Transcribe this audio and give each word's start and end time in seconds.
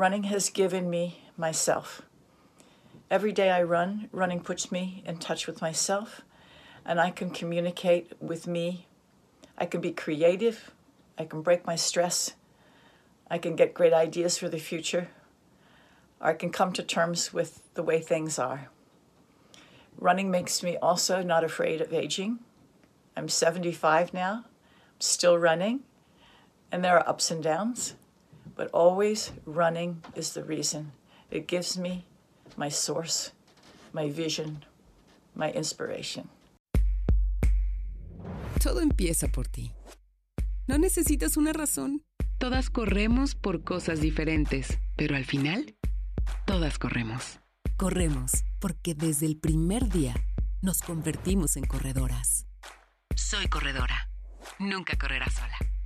Running 0.00 0.22
has 0.24 0.48
given 0.48 0.88
me 0.88 1.24
myself. 1.36 2.02
Every 3.10 3.32
day 3.32 3.50
I 3.50 3.64
run, 3.64 4.08
running 4.12 4.38
puts 4.38 4.70
me 4.70 5.02
in 5.04 5.18
touch 5.18 5.48
with 5.48 5.60
myself, 5.60 6.22
and 6.84 7.00
I 7.00 7.10
can 7.10 7.30
communicate 7.30 8.12
with 8.20 8.46
me. 8.46 8.86
I 9.58 9.66
can 9.66 9.80
be 9.80 9.90
creative. 9.90 10.70
I 11.18 11.24
can 11.24 11.42
break 11.42 11.66
my 11.66 11.74
stress. 11.74 12.34
I 13.28 13.38
can 13.38 13.56
get 13.56 13.74
great 13.74 13.92
ideas 13.92 14.38
for 14.38 14.48
the 14.48 14.60
future. 14.60 15.08
Or 16.20 16.28
I 16.28 16.34
can 16.34 16.50
come 16.50 16.72
to 16.74 16.82
terms 16.84 17.32
with 17.32 17.60
the 17.74 17.82
way 17.82 17.98
things 17.98 18.38
are. 18.38 18.68
Running 19.98 20.30
makes 20.30 20.62
me 20.62 20.76
also 20.76 21.24
not 21.24 21.42
afraid 21.42 21.80
of 21.80 21.92
aging. 21.92 22.38
I'm 23.16 23.28
75 23.28 24.14
now, 24.14 24.44
I'm 24.44 25.00
still 25.00 25.36
running, 25.36 25.80
and 26.70 26.84
there 26.84 26.96
are 26.96 27.08
ups 27.08 27.32
and 27.32 27.42
downs, 27.42 27.94
but 28.58 28.68
always 28.74 29.32
running 29.46 30.02
is 30.16 30.34
the 30.34 30.42
reason. 30.42 30.92
It 31.30 31.46
gives 31.46 31.78
me 31.78 32.04
my 32.56 32.68
source, 32.68 33.30
my 33.92 34.10
vision, 34.10 34.64
my 35.34 35.50
inspiration. 35.52 36.28
Todo 38.60 38.80
empieza 38.80 39.28
por 39.28 39.46
ti. 39.46 39.72
No 40.66 40.76
necesitas 40.76 41.36
una 41.36 41.52
razón. 41.52 42.02
Todas 42.38 42.68
corremos 42.70 43.34
por 43.34 43.62
cosas 43.62 44.00
diferentes, 44.00 44.78
pero 44.96 45.16
al 45.16 45.24
final, 45.24 45.76
todas 46.44 46.78
corremos. 46.78 47.38
Corremos 47.76 48.44
porque 48.58 48.94
desde 48.94 49.26
el 49.26 49.36
primer 49.36 49.88
día 49.88 50.14
nos 50.60 50.80
convertimos 50.82 51.56
en 51.56 51.64
corredoras. 51.64 52.46
Soy 53.14 53.46
corredora. 53.48 54.10
Nunca 54.58 54.96
correrás 54.98 55.34
sola. 55.34 55.77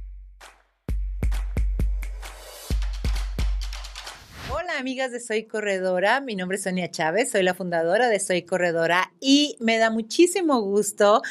Hola 4.55 4.79
amigas 4.79 5.11
de 5.13 5.19
Soy 5.19 5.45
Corredora, 5.45 6.21
mi 6.21 6.37
nombre 6.37 6.57
es 6.57 6.65
Sonia 6.65 6.91
Chávez, 6.91 7.31
soy 7.31 7.43
la 7.43 7.55
fundadora 7.55 8.09
de 8.09 8.21
Soy 8.21 8.43
Corredora 8.43 9.11
y 9.19 9.57
me 9.61 9.79
da 9.79 9.89
muchísimo 9.89 10.61
gusto 10.61 11.23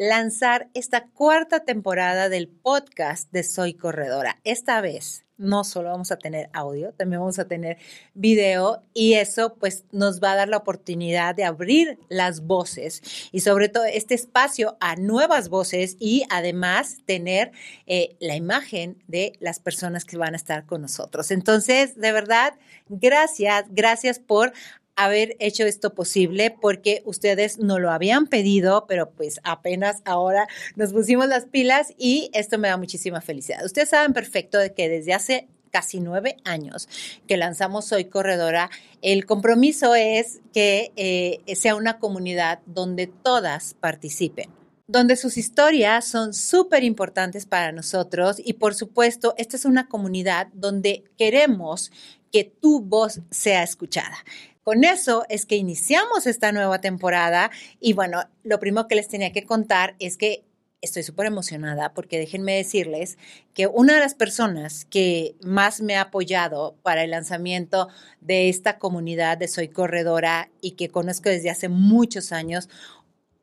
lanzar 0.00 0.70
esta 0.72 1.08
cuarta 1.08 1.60
temporada 1.60 2.30
del 2.30 2.48
podcast 2.48 3.30
de 3.32 3.42
Soy 3.42 3.74
Corredora. 3.74 4.40
Esta 4.44 4.80
vez 4.80 5.26
no 5.36 5.64
solo 5.64 5.90
vamos 5.90 6.10
a 6.10 6.16
tener 6.16 6.48
audio, 6.54 6.92
también 6.92 7.20
vamos 7.20 7.38
a 7.38 7.46
tener 7.46 7.76
video 8.14 8.82
y 8.94 9.14
eso 9.14 9.56
pues 9.60 9.84
nos 9.90 10.20
va 10.20 10.32
a 10.32 10.36
dar 10.36 10.48
la 10.48 10.58
oportunidad 10.58 11.34
de 11.34 11.44
abrir 11.44 11.98
las 12.08 12.42
voces 12.46 13.02
y 13.32 13.40
sobre 13.40 13.68
todo 13.68 13.84
este 13.84 14.14
espacio 14.14 14.76
a 14.80 14.96
nuevas 14.96 15.48
voces 15.48 15.96
y 15.98 16.24
además 16.30 16.98
tener 17.06 17.52
eh, 17.86 18.16
la 18.20 18.36
imagen 18.36 19.02
de 19.06 19.32
las 19.40 19.60
personas 19.60 20.04
que 20.04 20.18
van 20.18 20.34
a 20.34 20.36
estar 20.36 20.66
con 20.66 20.82
nosotros. 20.82 21.30
Entonces, 21.30 21.96
de 21.96 22.12
verdad, 22.12 22.54
gracias, 22.88 23.64
gracias 23.70 24.18
por 24.18 24.52
haber 24.96 25.36
hecho 25.38 25.64
esto 25.64 25.94
posible 25.94 26.54
porque 26.60 27.02
ustedes 27.04 27.58
no 27.58 27.78
lo 27.78 27.90
habían 27.90 28.26
pedido, 28.26 28.86
pero 28.86 29.10
pues 29.10 29.40
apenas 29.44 30.02
ahora 30.04 30.46
nos 30.76 30.92
pusimos 30.92 31.28
las 31.28 31.46
pilas 31.46 31.94
y 31.96 32.30
esto 32.34 32.58
me 32.58 32.68
da 32.68 32.76
muchísima 32.76 33.20
felicidad. 33.20 33.64
Ustedes 33.64 33.90
saben 33.90 34.12
perfecto 34.12 34.58
de 34.58 34.74
que 34.74 34.88
desde 34.88 35.14
hace 35.14 35.48
casi 35.70 36.00
nueve 36.00 36.36
años 36.44 36.88
que 37.26 37.36
lanzamos 37.36 37.86
Soy 37.86 38.06
Corredora, 38.06 38.70
el 39.02 39.24
compromiso 39.24 39.94
es 39.94 40.40
que 40.52 40.92
eh, 40.96 41.54
sea 41.54 41.76
una 41.76 41.98
comunidad 41.98 42.60
donde 42.66 43.06
todas 43.06 43.74
participen 43.74 44.50
donde 44.90 45.14
sus 45.14 45.38
historias 45.38 46.04
son 46.04 46.34
súper 46.34 46.82
importantes 46.82 47.46
para 47.46 47.70
nosotros 47.70 48.42
y 48.44 48.54
por 48.54 48.74
supuesto, 48.74 49.34
esta 49.38 49.56
es 49.56 49.64
una 49.64 49.86
comunidad 49.86 50.48
donde 50.52 51.04
queremos 51.16 51.92
que 52.32 52.44
tu 52.44 52.80
voz 52.80 53.20
sea 53.30 53.62
escuchada. 53.62 54.16
Con 54.62 54.84
eso 54.84 55.24
es 55.28 55.46
que 55.46 55.56
iniciamos 55.56 56.26
esta 56.26 56.52
nueva 56.52 56.80
temporada 56.80 57.50
y 57.80 57.94
bueno, 57.94 58.24
lo 58.42 58.60
primero 58.60 58.88
que 58.88 58.94
les 58.94 59.08
tenía 59.08 59.32
que 59.32 59.44
contar 59.44 59.96
es 59.98 60.16
que 60.16 60.44
estoy 60.82 61.02
súper 61.02 61.26
emocionada 61.26 61.92
porque 61.92 62.18
déjenme 62.18 62.56
decirles 62.56 63.18
que 63.54 63.66
una 63.66 63.94
de 63.94 64.00
las 64.00 64.14
personas 64.14 64.84
que 64.86 65.34
más 65.42 65.80
me 65.80 65.96
ha 65.96 66.02
apoyado 66.02 66.76
para 66.82 67.04
el 67.04 67.10
lanzamiento 67.10 67.88
de 68.20 68.48
esta 68.48 68.78
comunidad 68.78 69.38
de 69.38 69.48
Soy 69.48 69.68
Corredora 69.68 70.50
y 70.60 70.72
que 70.72 70.88
conozco 70.88 71.28
desde 71.28 71.50
hace 71.50 71.68
muchos 71.68 72.32
años 72.32 72.68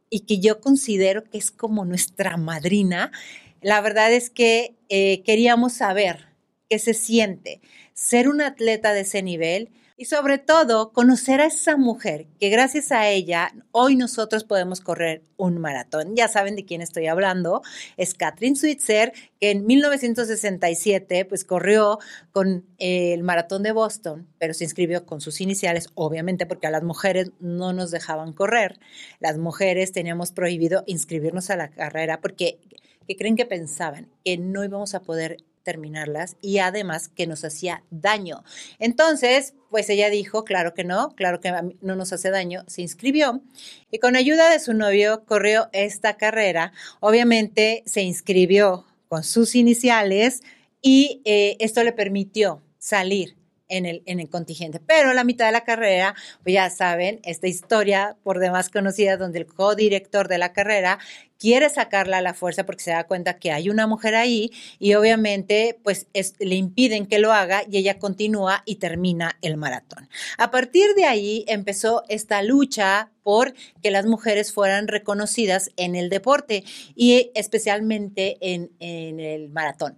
y 0.09 0.21
que 0.21 0.39
yo 0.39 0.61
considero 0.61 1.23
que 1.23 1.37
es 1.37 1.51
como 1.51 1.85
nuestra 1.85 2.37
madrina, 2.37 3.11
la 3.61 3.81
verdad 3.81 4.13
es 4.13 4.29
que 4.29 4.75
eh, 4.89 5.21
queríamos 5.23 5.73
saber 5.73 6.27
qué 6.69 6.79
se 6.79 6.93
siente 6.93 7.61
ser 7.93 8.29
un 8.29 8.41
atleta 8.41 8.93
de 8.93 9.01
ese 9.01 9.21
nivel 9.21 9.69
y 9.99 10.05
sobre 10.05 10.37
todo 10.37 10.93
conocer 10.93 11.41
a 11.41 11.47
esa 11.47 11.75
mujer 11.75 12.27
que 12.39 12.49
gracias 12.49 12.91
a 12.91 13.09
ella 13.09 13.51
hoy 13.71 13.95
nosotros 13.95 14.43
podemos 14.43 14.79
correr 14.79 15.23
un 15.37 15.57
maratón. 15.57 16.15
Ya 16.15 16.27
saben 16.27 16.55
de 16.55 16.65
quién 16.65 16.81
estoy 16.81 17.07
hablando, 17.07 17.63
es 17.97 18.13
Catherine 18.13 18.55
Switzer, 18.55 19.11
que 19.41 19.49
en 19.49 19.65
1967 19.65 21.25
pues 21.25 21.43
corrió 21.43 21.97
con 22.31 22.63
el 22.77 23.23
maratón 23.23 23.63
de 23.63 23.71
Boston, 23.71 24.27
pero 24.37 24.53
se 24.53 24.65
inscribió 24.65 25.07
con 25.07 25.19
sus 25.19 25.41
iniciales, 25.41 25.89
obviamente 25.95 26.45
porque 26.45 26.67
a 26.67 26.71
las 26.71 26.83
mujeres 26.83 27.31
no 27.39 27.73
nos 27.73 27.89
dejaban 27.89 28.33
correr. 28.33 28.79
Las 29.19 29.39
mujeres 29.39 29.91
teníamos 29.93 30.31
prohibido 30.31 30.83
inscribirnos 30.85 31.49
a 31.49 31.55
la 31.55 31.69
carrera 31.69 32.21
porque 32.21 32.59
que 33.07 33.15
creen 33.15 33.37
que 33.37 33.45
pensaban 33.45 34.09
que 34.23 34.37
no 34.37 34.63
íbamos 34.63 34.93
a 34.93 35.01
poder 35.01 35.37
terminarlas 35.67 36.37
y 36.41 36.59
además 36.59 37.09
que 37.09 37.27
nos 37.27 37.43
hacía 37.43 37.83
daño. 37.89 38.45
Entonces, 38.79 39.53
pues 39.69 39.89
ella 39.89 40.09
dijo, 40.09 40.45
claro 40.45 40.73
que 40.73 40.85
no, 40.85 41.09
claro 41.09 41.41
que 41.41 41.51
no 41.81 41.97
nos 41.97 42.13
hace 42.13 42.29
daño, 42.29 42.63
se 42.67 42.83
inscribió 42.83 43.41
y 43.91 43.99
con 43.99 44.15
ayuda 44.15 44.49
de 44.49 44.61
su 44.61 44.73
novio 44.73 45.25
corrió 45.25 45.67
esta 45.73 46.15
carrera. 46.15 46.71
Obviamente 47.01 47.83
se 47.85 48.01
inscribió 48.01 48.85
con 49.09 49.25
sus 49.25 49.55
iniciales 49.55 50.41
y 50.81 51.21
eh, 51.25 51.57
esto 51.59 51.83
le 51.83 51.91
permitió 51.91 52.61
salir 52.77 53.36
en 53.69 53.85
el, 53.85 54.03
en 54.05 54.19
el 54.19 54.29
contingente. 54.29 54.79
Pero 54.79 55.13
la 55.13 55.23
mitad 55.23 55.45
de 55.45 55.51
la 55.51 55.63
carrera, 55.63 56.15
pues 56.43 56.53
ya 56.53 56.69
saben, 56.69 57.19
esta 57.23 57.47
historia 57.47 58.17
por 58.23 58.39
demás 58.39 58.69
conocida 58.69 59.17
donde 59.17 59.39
el 59.39 59.47
codirector 59.47 60.27
de 60.27 60.37
la 60.37 60.53
carrera 60.53 60.99
quiere 61.39 61.69
sacarla 61.69 62.17
a 62.17 62.21
la 62.21 62.33
fuerza 62.33 62.65
porque 62.65 62.83
se 62.83 62.91
da 62.91 63.05
cuenta 63.05 63.37
que 63.37 63.51
hay 63.51 63.69
una 63.69 63.87
mujer 63.87 64.15
ahí 64.15 64.51
y 64.79 64.95
obviamente 64.95 65.79
pues 65.83 66.07
le 66.39 66.55
impiden 66.55 67.05
que 67.05 67.19
lo 67.19 67.33
haga 67.33 67.63
y 67.69 67.77
ella 67.77 67.99
continúa 67.99 68.63
y 68.65 68.75
termina 68.75 69.37
el 69.41 69.57
maratón. 69.57 70.09
A 70.37 70.51
partir 70.51 70.93
de 70.95 71.05
ahí 71.05 71.45
empezó 71.47 72.03
esta 72.09 72.41
lucha 72.41 73.11
por 73.23 73.53
que 73.83 73.91
las 73.91 74.05
mujeres 74.05 74.53
fueran 74.53 74.87
reconocidas 74.87 75.71
en 75.75 75.95
el 75.95 76.09
deporte 76.09 76.63
y 76.95 77.31
especialmente 77.35 78.37
en, 78.41 78.71
en 78.79 79.19
el 79.19 79.49
maratón 79.49 79.97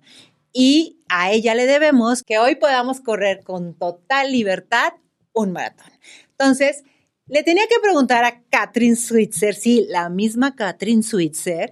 y 0.54 1.00
a 1.10 1.32
ella 1.32 1.56
le 1.56 1.66
debemos 1.66 2.24
que 2.24 2.40
hoy 2.40 2.56
podamos 2.56 3.02
correr 3.02 3.44
con 3.44 3.74
total 3.76 4.32
libertad 4.32 4.94
un 5.34 5.52
maratón. 5.52 5.92
Entonces, 6.32 6.84
le 7.28 7.44
tenía 7.44 7.68
que 7.68 7.80
preguntar 7.82 8.24
a 8.24 8.42
Catherine 8.50 8.96
Switzer, 8.96 9.54
sí, 9.54 9.86
la 9.90 10.10
misma 10.10 10.56
Catherine 10.56 11.04
Switzer, 11.04 11.70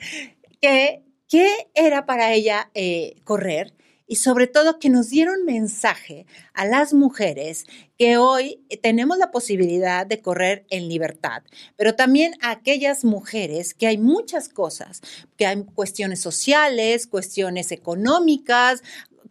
que 0.61 1.03
qué 1.27 1.69
era 1.73 2.05
para 2.05 2.33
ella 2.33 2.69
eh, 2.73 3.15
correr 3.23 3.73
y 4.07 4.15
sobre 4.15 4.47
todo 4.47 4.79
que 4.79 4.89
nos 4.89 5.09
diera 5.09 5.33
un 5.33 5.45
mensaje 5.45 6.25
a 6.53 6.65
las 6.65 6.93
mujeres 6.93 7.65
que 7.97 8.17
hoy 8.17 8.63
tenemos 8.81 9.17
la 9.17 9.31
posibilidad 9.31 10.05
de 10.05 10.21
correr 10.21 10.65
en 10.69 10.87
libertad, 10.87 11.43
pero 11.75 11.95
también 11.95 12.33
a 12.41 12.51
aquellas 12.51 13.03
mujeres 13.03 13.73
que 13.73 13.87
hay 13.87 13.97
muchas 13.97 14.49
cosas, 14.49 15.01
que 15.35 15.45
hay 15.45 15.63
cuestiones 15.75 16.21
sociales, 16.21 17.05
cuestiones 17.07 17.71
económicas, 17.71 18.81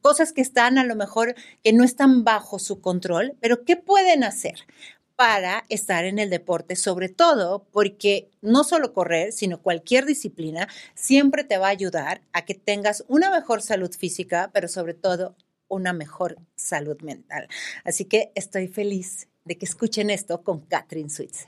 cosas 0.07 0.33
que 0.33 0.41
están 0.41 0.79
a 0.79 0.85
lo 0.85 0.95
mejor 0.95 1.35
que 1.65 1.73
no 1.73 1.83
están 1.83 2.23
bajo 2.23 2.59
su 2.59 2.81
control, 2.81 3.35
pero 3.41 3.65
¿qué 3.65 3.77
pueden 3.77 4.23
hacer? 4.23 4.55
Para 5.17 5.65
estar 5.71 6.05
en 6.05 6.19
el 6.19 6.29
deporte, 6.29 6.77
sobre 6.77 7.09
todo 7.09 7.67
porque 7.73 8.31
no 8.43 8.65
solo 8.65 8.93
correr, 8.93 9.33
sino 9.33 9.63
cualquier 9.63 10.05
disciplina 10.05 10.69
siempre 10.95 11.43
te 11.43 11.57
va 11.57 11.69
a 11.69 11.71
ayudar 11.71 12.21
a 12.33 12.45
que 12.45 12.55
tengas 12.55 13.03
una 13.09 13.31
mejor 13.31 13.63
salud 13.63 13.91
física, 13.97 14.51
pero 14.53 14.69
sobre 14.69 14.93
todo 14.93 15.35
una 15.69 15.95
mejor 15.95 16.37
salud 16.55 17.01
mental. 17.01 17.49
Así 17.85 18.05
que 18.05 18.31
estoy 18.35 18.69
feliz 18.69 19.29
de 19.45 19.57
que 19.57 19.65
escuchen 19.65 20.11
esto 20.11 20.43
con 20.43 20.61
Catherine 20.61 21.09
Switzer. 21.11 21.47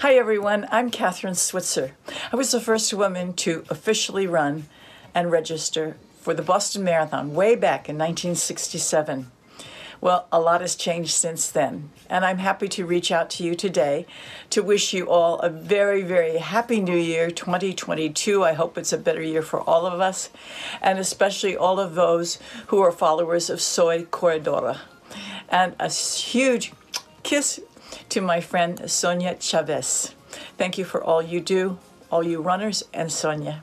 Hi 0.00 0.16
everyone, 0.16 0.68
I'm 0.70 0.90
Catherine 0.90 1.34
Switzer. 1.34 1.94
I 2.32 2.36
was 2.36 2.52
the 2.52 2.60
first 2.60 2.92
woman 2.92 3.32
to 3.34 3.64
officially 3.68 4.26
run 4.26 4.66
and 5.14 5.32
register 5.32 5.96
for 6.20 6.34
the 6.34 6.42
Boston 6.42 6.84
Marathon 6.84 7.34
way 7.34 7.56
back 7.56 7.88
in 7.88 7.96
1967. 7.96 9.33
Well, 10.00 10.26
a 10.30 10.40
lot 10.40 10.60
has 10.60 10.74
changed 10.74 11.12
since 11.12 11.50
then, 11.50 11.90
and 12.10 12.24
I'm 12.24 12.38
happy 12.38 12.68
to 12.68 12.86
reach 12.86 13.10
out 13.10 13.30
to 13.30 13.44
you 13.44 13.54
today 13.54 14.06
to 14.50 14.62
wish 14.62 14.92
you 14.92 15.08
all 15.08 15.38
a 15.40 15.48
very, 15.48 16.02
very 16.02 16.38
happy 16.38 16.80
new 16.80 16.96
year 16.96 17.30
2022. 17.30 18.44
I 18.44 18.52
hope 18.52 18.76
it's 18.76 18.92
a 18.92 18.98
better 18.98 19.22
year 19.22 19.42
for 19.42 19.60
all 19.60 19.86
of 19.86 20.00
us, 20.00 20.30
and 20.82 20.98
especially 20.98 21.56
all 21.56 21.80
of 21.80 21.94
those 21.94 22.38
who 22.66 22.80
are 22.80 22.92
followers 22.92 23.48
of 23.48 23.60
Soy 23.60 24.04
Corredora. 24.04 24.80
And 25.48 25.74
a 25.78 25.90
huge 25.90 26.72
kiss 27.22 27.60
to 28.08 28.20
my 28.20 28.40
friend 28.40 28.90
Sonia 28.90 29.36
Chavez. 29.40 30.14
Thank 30.58 30.78
you 30.78 30.84
for 30.84 31.02
all 31.02 31.22
you 31.22 31.40
do, 31.40 31.78
all 32.10 32.22
you 32.22 32.40
runners, 32.40 32.82
and 32.92 33.10
Sonia. 33.10 33.62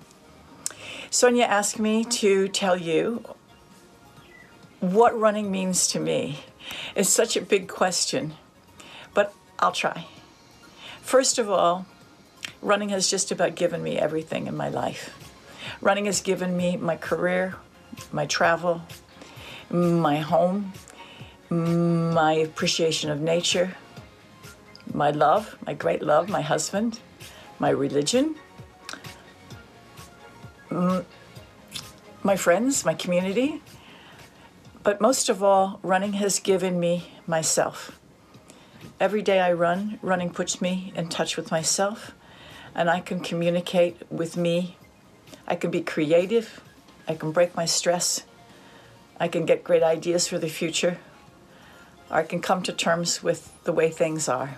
Sonia 1.10 1.44
asked 1.44 1.78
me 1.78 2.06
to 2.06 2.48
tell 2.48 2.78
you 2.78 3.24
what 4.82 5.18
running 5.18 5.50
means 5.52 5.88
to 5.88 6.00
me. 6.00 6.40
is 6.96 7.08
such 7.08 7.38
a 7.38 7.42
big 7.42 7.68
question, 7.68 8.34
but 9.14 9.34
I'll 9.60 9.72
try. 9.72 10.08
First 11.02 11.38
of 11.40 11.50
all, 11.50 11.86
running 12.62 12.90
has 12.90 13.10
just 13.10 13.32
about 13.32 13.56
given 13.56 13.82
me 13.84 13.98
everything 13.98 14.48
in 14.48 14.58
my 14.58 14.70
life. 14.70 15.16
Running 15.82 16.06
has 16.06 16.22
given 16.22 16.58
me 16.58 16.78
my 16.78 16.96
career, 16.96 17.56
my 18.12 18.26
travel, 18.26 18.82
my 19.70 20.18
home, 20.18 20.74
my 21.50 22.34
appreciation 22.34 23.10
of 23.12 23.22
nature, 23.22 23.76
my 24.94 25.12
love, 25.12 25.58
my 25.66 25.74
great 25.74 26.02
love, 26.02 26.30
my 26.30 26.42
husband, 26.42 27.00
my 27.60 27.70
religion, 27.70 28.36
my 30.70 32.36
friends, 32.36 32.86
my 32.86 32.94
community. 32.94 33.62
But 34.84 35.00
most 35.00 35.30
of 35.30 35.44
all, 35.44 35.80
running 35.84 36.14
has 36.14 36.40
given 36.40 36.80
me 36.80 37.14
myself. 37.28 38.00
Every 39.00 39.22
day 39.22 39.40
I 39.40 39.54
run, 39.54 40.00
running 40.02 40.32
puts 40.32 40.60
me 40.60 40.92
in 40.96 41.08
touch 41.08 41.38
with 41.38 41.52
myself, 41.52 42.16
and 42.74 42.90
I 42.90 43.00
can 43.00 43.20
communicate 43.20 43.98
with 44.10 44.38
me. 44.38 44.78
I 45.48 45.56
can 45.56 45.70
be 45.70 45.82
creative, 45.82 46.62
I 47.08 47.14
can 47.14 47.32
break 47.32 47.56
my 47.56 47.66
stress, 47.66 48.24
I 49.20 49.28
can 49.28 49.46
get 49.46 49.64
great 49.64 49.84
ideas 49.84 50.28
for 50.28 50.40
the 50.40 50.50
future, 50.50 50.98
or 52.10 52.18
I 52.18 52.24
can 52.24 52.42
come 52.42 52.64
to 52.64 52.74
terms 52.74 53.22
with 53.22 53.52
the 53.66 53.74
way 53.74 53.92
things 53.92 54.28
are. 54.28 54.58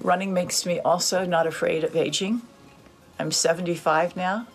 Running 0.00 0.32
makes 0.32 0.64
me 0.64 0.78
also 0.80 1.24
not 1.24 1.48
afraid 1.48 1.82
of 1.82 1.96
aging. 1.96 2.42
I'm 3.18 3.32
75 3.32 4.16
now, 4.16 4.46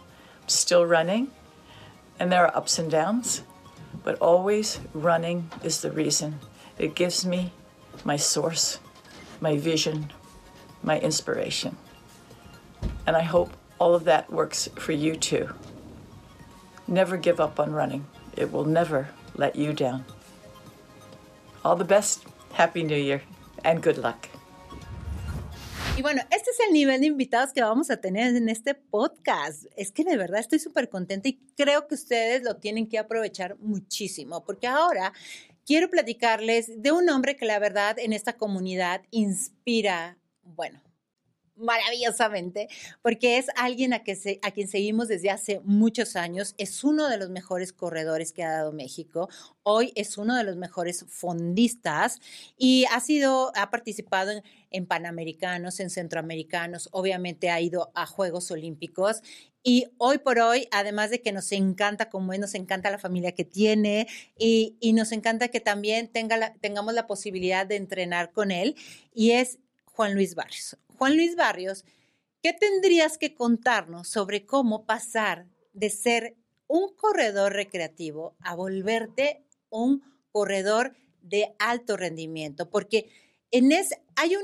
I'm 0.42 0.50
still 0.50 0.86
running, 0.86 1.32
and 2.18 2.32
there 2.32 2.46
are 2.46 2.56
ups 2.56 2.80
and 2.80 2.90
downs, 2.90 3.44
but 4.04 4.18
always 4.20 4.80
running 4.94 5.50
is 5.64 5.82
the 5.82 5.92
reason. 5.92 6.40
It 6.78 6.96
gives 6.96 7.26
me 7.26 7.52
my 8.04 8.16
source, 8.16 8.80
my 9.42 9.58
vision, 9.58 10.12
my 10.84 11.00
inspiration. 11.00 11.78
And 13.06 13.16
I 13.16 13.24
hope 13.24 13.52
all 13.80 13.96
of 13.96 14.06
that 14.06 14.32
works 14.32 14.70
for 14.76 14.92
you 14.92 15.16
too. 15.16 15.50
Never 16.88 17.18
give 17.18 17.40
up 17.40 17.60
on 17.60 17.72
running, 17.72 18.06
it 18.36 18.52
will 18.52 18.66
never 18.66 19.10
let 19.36 19.56
you 19.56 19.74
down. 19.74 20.06
All 21.64 21.76
the 21.76 21.84
best, 21.84 22.26
Happy 22.54 22.84
New 22.84 22.96
Year, 22.96 23.22
and 23.64 23.84
good 23.84 23.98
luck. 23.98 24.30
Y 26.00 26.02
bueno, 26.02 26.22
este 26.32 26.52
es 26.52 26.60
el 26.66 26.72
nivel 26.72 27.02
de 27.02 27.08
invitados 27.08 27.52
que 27.52 27.62
vamos 27.62 27.92
a 27.92 28.00
tener 28.00 28.34
en 28.34 28.48
este 28.48 28.74
podcast. 28.74 29.66
Es 29.76 29.92
que 29.92 30.06
de 30.06 30.16
verdad 30.16 30.40
estoy 30.40 30.58
súper 30.58 30.88
contenta 30.88 31.28
y 31.28 31.42
creo 31.58 31.90
que 31.90 31.96
ustedes 31.96 32.42
lo 32.42 32.56
tienen 32.56 32.88
que 32.88 32.98
aprovechar 32.98 33.58
muchísimo, 33.60 34.46
porque 34.46 34.66
ahora 34.66 35.12
quiero 35.66 35.90
platicarles 35.90 36.82
de 36.82 36.94
un 36.94 37.10
hombre 37.10 37.36
que 37.36 37.46
la 37.46 37.60
verdad 37.60 38.00
en 38.00 38.14
esta 38.14 38.38
comunidad 38.38 39.02
inspira, 39.12 40.18
bueno, 40.42 40.80
maravillosamente, 41.60 42.68
porque 43.02 43.38
es 43.38 43.48
alguien 43.56 43.94
a, 43.94 44.04
que 44.04 44.40
quien 44.54 44.68
seguimos 44.68 45.08
desde 45.08 45.30
hace 45.30 45.62
muchos 45.64 46.16
años, 46.16 46.56
es 46.58 46.84
uno 46.84 47.08
de 47.08 47.18
los 47.18 47.30
mejores 47.30 47.74
corredores 47.74 48.32
que 48.32 48.44
ha 48.44 48.52
dado 48.52 48.72
México, 48.72 49.30
hoy 49.64 49.92
es 49.96 50.18
uno 50.18 50.36
de 50.36 50.44
los 50.44 50.56
mejores 50.56 51.06
fondistas 51.08 52.20
y 52.58 52.86
ha 52.92 53.00
sido, 53.00 53.52
ha 53.56 53.70
participado 53.70 54.32
en, 54.72 54.86
Panamericanos, 54.86 55.80
en 55.80 55.90
Centroamericanos, 55.90 56.90
obviamente 56.92 57.50
ha 57.50 57.62
ido 57.62 57.92
a 57.94 58.06
Juegos 58.06 58.50
Olímpicos 58.52 59.22
y 59.62 59.88
hoy 59.98 60.20
por 60.20 60.40
hoy, 60.40 60.68
además 60.72 61.10
de 61.10 61.22
que 61.22 61.32
nos 61.32 61.52
encanta 61.52 62.10
como 62.10 62.34
él, 62.34 62.40
nos 62.40 62.56
encanta 62.56 62.90
la 62.90 62.98
familia 62.98 63.34
que 63.34 63.44
tiene 63.44 64.08
y, 64.38 64.78
nos 64.94 65.12
encanta 65.12 65.50
que 65.50 65.60
también 65.60 66.08
tenga 66.08 66.54
tengamos 66.62 66.94
la 66.94 67.08
posibilidad 67.08 67.66
de 67.66 67.76
entrenar 67.76 68.32
con 68.32 68.52
él 68.52 68.76
y 69.14 69.32
es 69.32 69.60
Juan 69.86 70.14
Luis 70.14 70.34
Barrios. 70.36 70.78
Juan 71.00 71.16
Luis 71.16 71.38
Barrios, 71.38 71.86
¿qué 72.44 72.52
tendrías 72.52 73.18
que 73.18 73.34
contarnos 73.34 74.10
sobre 74.10 74.46
cómo 74.46 74.86
pasar 74.86 75.48
de 75.72 75.90
ser 75.90 76.36
un 76.68 76.94
corredor 76.94 77.54
recreativo 77.54 78.36
a 78.42 78.54
volverte 78.54 79.46
un 79.70 80.04
corredor 80.34 80.98
de 81.22 81.56
alto 81.58 81.96
rendimiento? 81.96 82.70
Porque 82.70 83.10
en 83.50 83.72
ese 83.72 84.04
hay 84.18 84.36
un, 84.36 84.44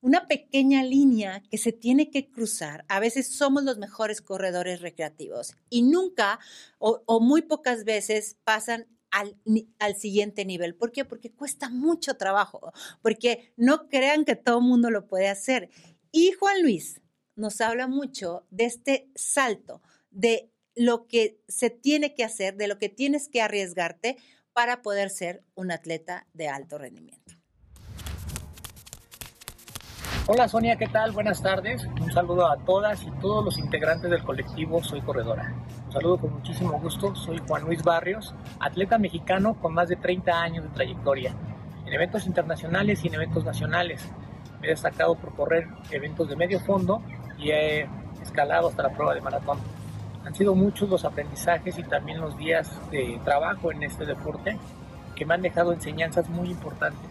una 0.00 0.26
pequeña 0.26 0.82
línea 0.84 1.42
que 1.50 1.58
se 1.58 1.72
tiene 1.72 2.10
que 2.10 2.30
cruzar. 2.30 2.86
A 2.88 2.98
veces 2.98 3.28
somos 3.28 3.62
los 3.64 3.76
mejores 3.76 4.22
corredores 4.22 4.80
recreativos 4.80 5.54
y 5.68 5.82
nunca 5.82 6.40
o, 6.78 7.02
o 7.04 7.20
muy 7.20 7.42
pocas 7.42 7.84
veces 7.84 8.38
pasan 8.42 8.86
al, 9.10 9.36
al, 9.78 9.96
siguiente 9.96 10.44
nivel. 10.44 10.74
¿Por 10.74 10.92
qué? 10.92 11.04
Porque 11.04 11.32
cuesta 11.32 11.68
mucho 11.68 12.14
trabajo, 12.14 12.72
porque 13.02 13.52
no 13.56 13.88
crean 13.88 14.24
que 14.24 14.36
todo 14.36 14.58
el 14.58 14.64
mundo 14.64 14.90
lo 14.90 15.06
puede 15.06 15.28
hacer. 15.28 15.70
Y 16.12 16.32
Juan 16.32 16.62
Luis 16.62 17.00
nos 17.36 17.60
habla 17.60 17.86
mucho 17.86 18.44
de 18.50 18.64
este 18.64 19.08
salto, 19.14 19.80
de 20.10 20.50
lo 20.74 21.06
que 21.06 21.40
se 21.46 21.70
tiene 21.70 22.14
que 22.14 22.24
hacer, 22.24 22.56
de 22.56 22.66
lo 22.66 22.78
que 22.78 22.88
tienes 22.88 23.28
que 23.28 23.40
arriesgarte 23.40 24.16
para 24.52 24.82
poder 24.82 25.10
ser 25.10 25.44
un 25.54 25.70
atleta 25.70 26.26
de 26.32 26.48
alto 26.48 26.78
rendimiento. 26.78 27.34
Hola 30.26 30.48
Sonia, 30.48 30.76
¿qué 30.76 30.88
tal? 30.88 31.12
Buenas 31.12 31.42
tardes. 31.42 31.84
Un 31.84 32.12
saludo 32.12 32.50
a 32.50 32.56
todas 32.64 33.02
y 33.04 33.10
todos 33.20 33.44
los 33.44 33.58
integrantes 33.58 34.10
del 34.10 34.24
colectivo 34.24 34.82
Soy 34.82 35.00
Corredora. 35.02 35.54
Un 35.86 35.92
saludo 35.92 36.18
con 36.18 36.32
muchísimo 36.34 36.78
gusto. 36.80 37.14
Soy 37.14 37.38
Juan 37.46 37.64
Luis 37.64 37.82
Barrios, 37.82 38.34
atleta 38.58 38.98
mexicano 38.98 39.60
con 39.60 39.74
más 39.74 39.88
de 39.88 39.96
30 39.96 40.42
años 40.42 40.64
de 40.64 40.70
trayectoria 40.70 41.36
en 41.86 41.92
eventos 41.92 42.26
internacionales 42.26 43.04
y 43.04 43.08
en 43.08 43.14
eventos 43.14 43.44
nacionales. 43.44 44.08
Me 44.60 44.66
he 44.66 44.70
destacado 44.70 45.14
por 45.14 45.34
correr 45.34 45.66
eventos 45.90 46.28
de 46.28 46.36
medio 46.36 46.60
fondo 46.60 47.02
y 47.38 47.50
he 47.50 47.88
escalado 48.22 48.68
hasta 48.68 48.82
la 48.82 48.90
prueba 48.90 49.14
de 49.14 49.20
maratón. 49.20 49.58
Han 50.24 50.34
sido 50.34 50.54
muchos 50.54 50.88
los 50.88 51.04
aprendizajes 51.04 51.78
y 51.78 51.82
también 51.82 52.20
los 52.20 52.36
días 52.36 52.70
de 52.90 53.18
trabajo 53.24 53.72
en 53.72 53.82
este 53.82 54.04
deporte 54.04 54.58
que 55.16 55.24
me 55.24 55.34
han 55.34 55.42
dejado 55.42 55.72
enseñanzas 55.72 56.28
muy 56.28 56.50
importantes. 56.50 57.10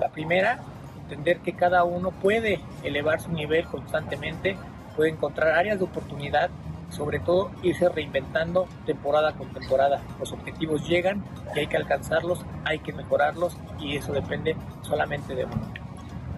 La 0.00 0.08
primera, 0.10 0.60
entender 1.02 1.40
que 1.40 1.54
cada 1.54 1.84
uno 1.84 2.12
puede 2.12 2.60
elevar 2.84 3.20
su 3.20 3.32
nivel 3.32 3.66
constantemente, 3.66 4.56
puede 4.96 5.10
encontrar 5.10 5.52
áreas 5.58 5.78
de 5.78 5.84
oportunidad, 5.84 6.50
sobre 6.90 7.18
todo 7.18 7.50
irse 7.62 7.88
reinventando 7.88 8.66
temporada 8.86 9.32
con 9.32 9.48
temporada. 9.52 10.00
Los 10.18 10.32
objetivos 10.32 10.88
llegan 10.88 11.24
y 11.54 11.60
hay 11.60 11.66
que 11.66 11.76
alcanzarlos, 11.76 12.44
hay 12.64 12.78
que 12.78 12.92
mejorarlos 12.92 13.56
y 13.80 13.96
eso 13.96 14.12
depende 14.12 14.56
solamente 14.82 15.34
de 15.34 15.44
uno. 15.44 15.89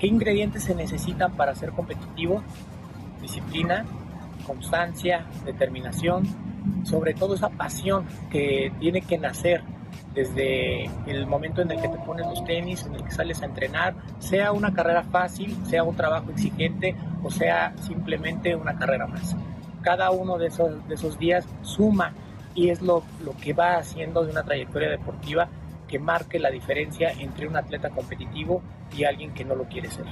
¿Qué 0.02 0.08
ingredientes 0.08 0.64
se 0.64 0.74
necesitan 0.74 1.30
para 1.36 1.54
ser 1.54 1.70
competitivo? 1.70 2.42
Disciplina, 3.20 3.84
constancia, 4.44 5.26
determinación, 5.44 6.24
sobre 6.82 7.14
todo 7.14 7.36
esa 7.36 7.50
pasión 7.50 8.04
que 8.28 8.72
tiene 8.80 9.02
que 9.02 9.16
nacer 9.16 9.62
desde 10.12 10.86
el 11.06 11.28
momento 11.28 11.62
en 11.62 11.70
el 11.70 11.80
que 11.80 11.86
te 11.86 11.98
pones 11.98 12.26
los 12.26 12.44
tenis, 12.44 12.84
en 12.84 12.96
el 12.96 13.04
que 13.04 13.12
sales 13.12 13.42
a 13.42 13.44
entrenar, 13.44 13.94
sea 14.18 14.50
una 14.50 14.74
carrera 14.74 15.04
fácil, 15.04 15.56
sea 15.66 15.84
un 15.84 15.94
trabajo 15.94 16.32
exigente 16.32 16.96
o 17.22 17.30
sea 17.30 17.72
simplemente 17.86 18.56
una 18.56 18.76
carrera 18.76 19.06
más. 19.06 19.36
Cada 19.82 20.10
uno 20.10 20.36
de 20.36 20.48
esos, 20.48 20.88
de 20.88 20.96
esos 20.96 21.16
días 21.16 21.46
suma 21.62 22.12
y 22.56 22.70
es 22.70 22.82
lo, 22.82 23.04
lo 23.24 23.36
que 23.36 23.52
va 23.52 23.76
haciendo 23.76 24.24
de 24.24 24.32
una 24.32 24.42
trayectoria 24.42 24.90
deportiva 24.90 25.48
que 25.92 25.98
marque 25.98 26.38
la 26.38 26.50
diferencia 26.50 27.10
entre 27.10 27.46
un 27.46 27.54
atleta 27.54 27.90
competitivo 27.90 28.62
y 28.96 29.04
alguien 29.04 29.34
que 29.34 29.44
no 29.44 29.54
lo 29.54 29.68
quiere 29.68 29.90
ser. 29.90 30.06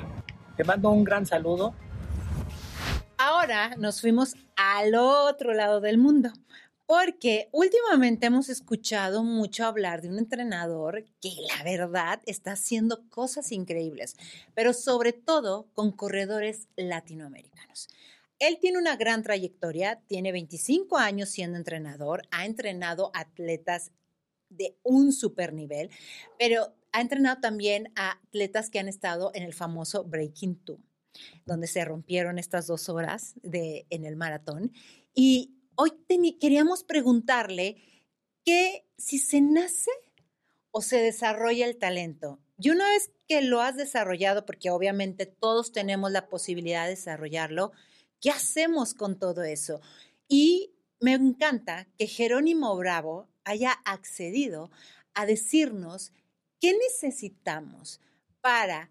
Te 0.54 0.62
mando 0.62 0.90
un 0.90 1.04
gran 1.04 1.24
saludo. 1.24 1.74
Ahora 3.16 3.74
nos 3.78 4.02
fuimos 4.02 4.34
al 4.56 4.94
otro 4.94 5.54
lado 5.54 5.80
del 5.80 5.96
mundo, 5.96 6.34
porque 6.84 7.48
últimamente 7.52 8.26
hemos 8.26 8.50
escuchado 8.50 9.24
mucho 9.24 9.64
hablar 9.64 10.02
de 10.02 10.10
un 10.10 10.18
entrenador 10.18 11.06
que 11.22 11.32
la 11.48 11.64
verdad 11.64 12.20
está 12.26 12.52
haciendo 12.52 13.08
cosas 13.08 13.50
increíbles, 13.50 14.16
pero 14.52 14.74
sobre 14.74 15.14
todo 15.14 15.66
con 15.72 15.92
corredores 15.92 16.68
latinoamericanos. 16.76 17.88
Él 18.38 18.58
tiene 18.60 18.76
una 18.76 18.96
gran 18.96 19.22
trayectoria, 19.22 20.02
tiene 20.08 20.30
25 20.30 20.98
años 20.98 21.30
siendo 21.30 21.56
entrenador, 21.56 22.20
ha 22.30 22.44
entrenado 22.44 23.10
atletas 23.14 23.92
de 24.50 24.76
un 24.82 25.12
super 25.12 25.52
nivel, 25.52 25.90
pero 26.38 26.74
ha 26.92 27.00
entrenado 27.00 27.40
también 27.40 27.92
a 27.96 28.12
atletas 28.12 28.68
que 28.68 28.78
han 28.78 28.88
estado 28.88 29.30
en 29.34 29.44
el 29.44 29.54
famoso 29.54 30.04
Breaking 30.04 30.56
Two, 30.64 30.80
donde 31.46 31.66
se 31.66 31.84
rompieron 31.84 32.38
estas 32.38 32.66
dos 32.66 32.88
horas 32.88 33.34
de, 33.42 33.86
en 33.90 34.04
el 34.04 34.16
maratón. 34.16 34.72
Y 35.14 35.54
hoy 35.76 35.92
queríamos 36.40 36.84
preguntarle 36.84 37.76
que 38.44 38.86
si 38.98 39.18
se 39.18 39.40
nace 39.40 39.90
o 40.72 40.82
se 40.82 40.98
desarrolla 40.98 41.66
el 41.66 41.78
talento. 41.78 42.40
Y 42.58 42.70
una 42.70 42.88
vez 42.88 43.10
que 43.26 43.42
lo 43.42 43.60
has 43.60 43.76
desarrollado, 43.76 44.44
porque 44.44 44.70
obviamente 44.70 45.26
todos 45.26 45.72
tenemos 45.72 46.10
la 46.10 46.28
posibilidad 46.28 46.84
de 46.84 46.90
desarrollarlo, 46.90 47.72
¿qué 48.20 48.30
hacemos 48.30 48.94
con 48.94 49.18
todo 49.18 49.42
eso? 49.42 49.80
Y 50.28 50.74
me 51.00 51.14
encanta 51.14 51.88
que 51.96 52.06
Jerónimo 52.06 52.76
Bravo 52.76 53.28
haya 53.50 53.72
accedido 53.84 54.70
a 55.14 55.26
decirnos 55.26 56.12
qué 56.60 56.72
necesitamos 56.72 58.00
para 58.40 58.90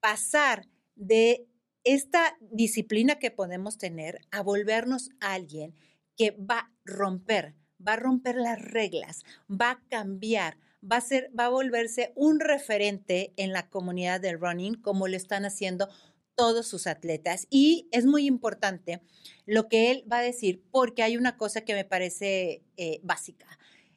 pasar 0.00 0.68
de 0.94 1.46
esta 1.84 2.36
disciplina 2.40 3.18
que 3.18 3.30
podemos 3.30 3.78
tener 3.78 4.20
a 4.30 4.42
volvernos 4.42 5.10
alguien 5.20 5.74
que 6.16 6.30
va 6.32 6.58
a 6.58 6.72
romper, 6.84 7.54
va 7.86 7.94
a 7.94 7.96
romper 7.96 8.36
las 8.36 8.60
reglas, 8.60 9.22
va 9.50 9.70
a 9.72 9.82
cambiar, 9.88 10.56
va 10.80 10.98
a 10.98 11.00
ser, 11.00 11.30
va 11.38 11.46
a 11.46 11.50
volverse 11.50 12.12
un 12.14 12.40
referente 12.40 13.32
en 13.36 13.52
la 13.52 13.68
comunidad 13.68 14.20
del 14.20 14.40
running, 14.40 14.74
como 14.74 15.08
lo 15.08 15.16
están 15.16 15.44
haciendo 15.44 15.88
todos 16.34 16.66
sus 16.66 16.86
atletas. 16.86 17.46
Y 17.50 17.88
es 17.90 18.06
muy 18.06 18.26
importante 18.26 19.00
lo 19.46 19.68
que 19.68 19.90
él 19.90 20.04
va 20.10 20.18
a 20.18 20.22
decir, 20.22 20.62
porque 20.70 21.02
hay 21.02 21.16
una 21.16 21.36
cosa 21.36 21.62
que 21.62 21.74
me 21.74 21.84
parece 21.84 22.62
eh, 22.76 23.00
básica. 23.02 23.46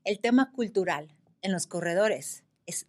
El 0.07 0.21
tema 0.21 0.53
cultural 0.53 1.13
en 1.41 1.51
los 1.51 1.67
corredores 1.67 2.45
es 2.65 2.87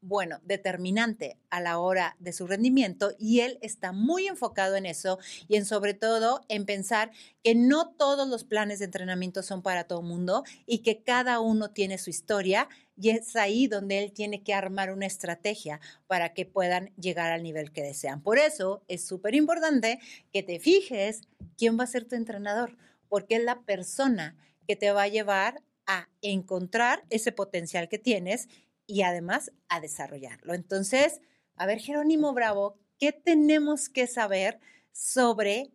bueno, 0.00 0.38
determinante 0.44 1.40
a 1.50 1.60
la 1.60 1.80
hora 1.80 2.14
de 2.20 2.32
su 2.32 2.46
rendimiento 2.46 3.10
y 3.18 3.40
él 3.40 3.58
está 3.62 3.90
muy 3.90 4.28
enfocado 4.28 4.76
en 4.76 4.86
eso 4.86 5.18
y 5.48 5.56
en 5.56 5.64
sobre 5.64 5.92
todo 5.92 6.42
en 6.48 6.64
pensar 6.64 7.10
que 7.42 7.56
no 7.56 7.88
todos 7.96 8.28
los 8.28 8.44
planes 8.44 8.78
de 8.78 8.84
entrenamiento 8.84 9.42
son 9.42 9.60
para 9.60 9.88
todo 9.88 10.02
el 10.02 10.06
mundo 10.06 10.44
y 10.66 10.84
que 10.84 11.02
cada 11.02 11.40
uno 11.40 11.72
tiene 11.72 11.98
su 11.98 12.10
historia 12.10 12.68
y 12.96 13.10
es 13.10 13.34
ahí 13.34 13.66
donde 13.66 14.04
él 14.04 14.12
tiene 14.12 14.44
que 14.44 14.54
armar 14.54 14.92
una 14.92 15.06
estrategia 15.06 15.80
para 16.06 16.32
que 16.32 16.46
puedan 16.46 16.94
llegar 16.94 17.32
al 17.32 17.42
nivel 17.42 17.72
que 17.72 17.82
desean. 17.82 18.22
Por 18.22 18.38
eso 18.38 18.84
es 18.86 19.04
súper 19.04 19.34
importante 19.34 19.98
que 20.32 20.44
te 20.44 20.60
fijes 20.60 21.22
quién 21.58 21.76
va 21.76 21.82
a 21.82 21.88
ser 21.88 22.04
tu 22.04 22.14
entrenador, 22.14 22.76
porque 23.08 23.34
es 23.34 23.42
la 23.42 23.62
persona 23.62 24.36
que 24.68 24.76
te 24.76 24.92
va 24.92 25.02
a 25.02 25.08
llevar 25.08 25.60
a 25.86 26.08
encontrar 26.22 27.04
ese 27.10 27.32
potencial 27.32 27.88
que 27.88 27.98
tienes 27.98 28.48
y 28.86 29.02
además 29.02 29.52
a 29.68 29.80
desarrollarlo. 29.80 30.54
Entonces, 30.54 31.20
a 31.56 31.66
ver, 31.66 31.80
Jerónimo 31.80 32.32
Bravo, 32.32 32.78
¿qué 32.98 33.12
tenemos 33.12 33.88
que 33.88 34.06
saber 34.06 34.60
sobre 34.92 35.72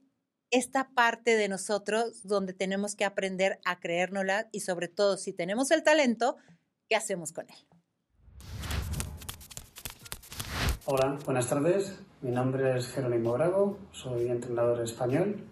esta 0.51 0.89
parte 0.89 1.35
de 1.35 1.47
nosotros 1.47 2.23
donde 2.23 2.53
tenemos 2.53 2.95
que 2.95 3.05
aprender 3.05 3.59
a 3.63 3.79
creérnosla 3.79 4.49
y 4.51 4.59
sobre 4.59 4.89
todo 4.89 5.17
si 5.17 5.31
tenemos 5.31 5.71
el 5.71 5.81
talento, 5.81 6.35
¿qué 6.89 6.95
hacemos 6.95 7.31
con 7.31 7.49
él? 7.49 7.55
Hola, 10.85 11.17
buenas 11.25 11.47
tardes. 11.47 11.99
Mi 12.21 12.31
nombre 12.31 12.77
es 12.77 12.87
Jerónimo 12.87 13.33
Bravo, 13.33 13.79
soy 13.91 14.27
entrenador 14.27 14.81
español 14.81 15.50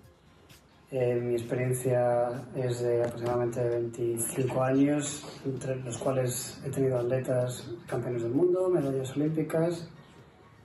eh, 0.92 1.16
mi 1.22 1.36
experiencia 1.36 2.30
es 2.56 2.82
de 2.82 3.04
aproximadamente 3.04 3.64
25 3.64 4.64
años, 4.64 5.40
entre 5.46 5.76
los 5.84 5.98
cuales 6.00 6.60
he 6.66 6.70
tenido 6.72 6.98
atletas 6.98 7.70
campeones 7.86 8.24
del 8.24 8.32
mundo, 8.32 8.70
medallas 8.70 9.16
olímpicas 9.16 9.88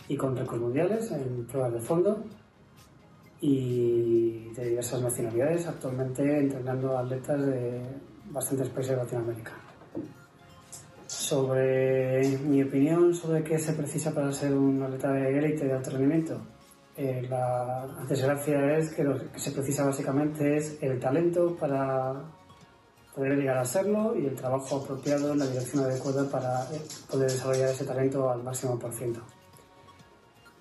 y 0.08 0.16
con 0.16 0.34
récords 0.34 0.62
mundiales 0.62 1.10
en 1.10 1.44
pruebas 1.46 1.74
de 1.74 1.80
fondo 1.80 2.24
y 3.42 4.48
de 4.54 4.70
diversas 4.70 5.02
nacionalidades, 5.02 5.66
actualmente 5.66 6.38
entrenando 6.38 6.96
atletas 6.96 7.44
de 7.44 7.82
bastantes 8.30 8.70
países 8.70 8.92
de 8.92 8.96
Latinoamérica. 8.96 9.52
Sobre 11.06 12.38
mi 12.38 12.62
opinión 12.62 13.14
sobre 13.14 13.42
qué 13.42 13.58
se 13.58 13.74
precisa 13.74 14.14
para 14.14 14.32
ser 14.32 14.54
un 14.54 14.82
atleta 14.82 15.12
de 15.12 15.38
élite 15.38 15.66
de 15.66 15.72
alto 15.74 15.90
rendimiento, 15.90 16.40
eh, 16.96 17.26
la 17.28 17.88
desgracia 18.08 18.76
es 18.78 18.94
que 18.94 19.02
lo 19.02 19.18
que 19.32 19.38
se 19.38 19.50
precisa 19.50 19.84
básicamente 19.84 20.56
es 20.56 20.78
el 20.80 21.00
talento 21.00 21.56
para 21.56 22.22
poder 23.12 23.36
llegar 23.36 23.58
a 23.58 23.64
serlo 23.64 24.16
y 24.16 24.26
el 24.26 24.34
trabajo 24.36 24.76
apropiado 24.76 25.32
en 25.32 25.40
la 25.40 25.46
dirección 25.46 25.82
adecuada 25.84 26.30
para 26.30 26.64
eh, 26.72 26.80
poder 27.10 27.30
desarrollar 27.30 27.70
ese 27.70 27.84
talento 27.84 28.30
al 28.30 28.44
máximo 28.44 28.78
por 28.78 28.92
ciento. 28.92 29.20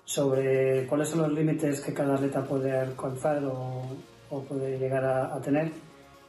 Sobre 0.04 0.86
cuáles 0.88 1.08
son 1.08 1.22
los 1.22 1.32
límites 1.32 1.80
que 1.80 1.94
cada 1.94 2.14
atleta 2.14 2.44
puede 2.44 2.76
alcanzar 2.76 3.44
o, 3.44 3.82
puede 4.48 4.76
llegar 4.78 5.04
a, 5.04 5.40
tener, 5.40 5.70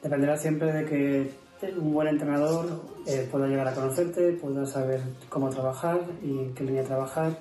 dependerá 0.03 0.37
siempre 0.37 0.71
de 0.71 0.85
que 0.85 1.31
un 1.79 1.91
buen 1.91 2.07
entrenador 2.07 2.67
eh, 3.07 3.27
pueda 3.31 3.47
llegar 3.47 3.67
a 3.67 3.73
conocerte, 3.73 4.33
pueda 4.33 4.67
saber 4.67 5.01
cómo 5.29 5.49
trabajar 5.49 5.99
y 6.21 6.29
en 6.29 6.53
qué 6.53 6.63
línea 6.63 6.83
trabajar 6.83 7.35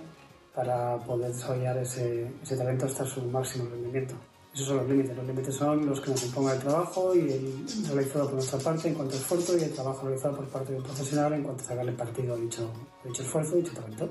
para 0.54 0.98
poder 0.98 1.32
desarrollar 1.32 1.78
ese, 1.78 2.30
talento 2.48 2.86
hasta 2.86 3.04
su 3.04 3.22
máximo 3.22 3.68
rendimiento. 3.70 4.14
Esos 4.54 4.68
son 4.68 4.76
los 4.76 4.88
límites. 4.88 5.16
Los 5.16 5.26
límites 5.26 5.54
son 5.56 5.84
los 5.84 6.00
que 6.00 6.10
nos 6.10 6.24
imponga 6.24 6.54
el 6.54 6.60
trabajo 6.60 7.14
y 7.14 7.32
el 7.32 7.66
realizado 7.88 8.26
por 8.26 8.34
nuestra 8.34 8.58
parte 8.60 8.88
en 8.88 8.94
cuanto 8.94 9.14
a 9.16 9.18
esfuerzo 9.18 9.58
y 9.58 9.64
el 9.64 9.72
trabajo 9.72 10.06
realizado 10.06 10.36
por 10.36 10.48
parte 10.48 10.72
de 10.72 10.78
un 10.78 10.84
profesional 10.84 11.32
en 11.32 11.42
cuanto 11.42 11.64
a 11.64 11.66
sacarle 11.66 11.92
partido 11.92 12.34
a 12.34 12.36
dicho, 12.36 12.72
esfuerzo 13.04 13.56
dicho 13.56 13.72
talento. 13.72 14.08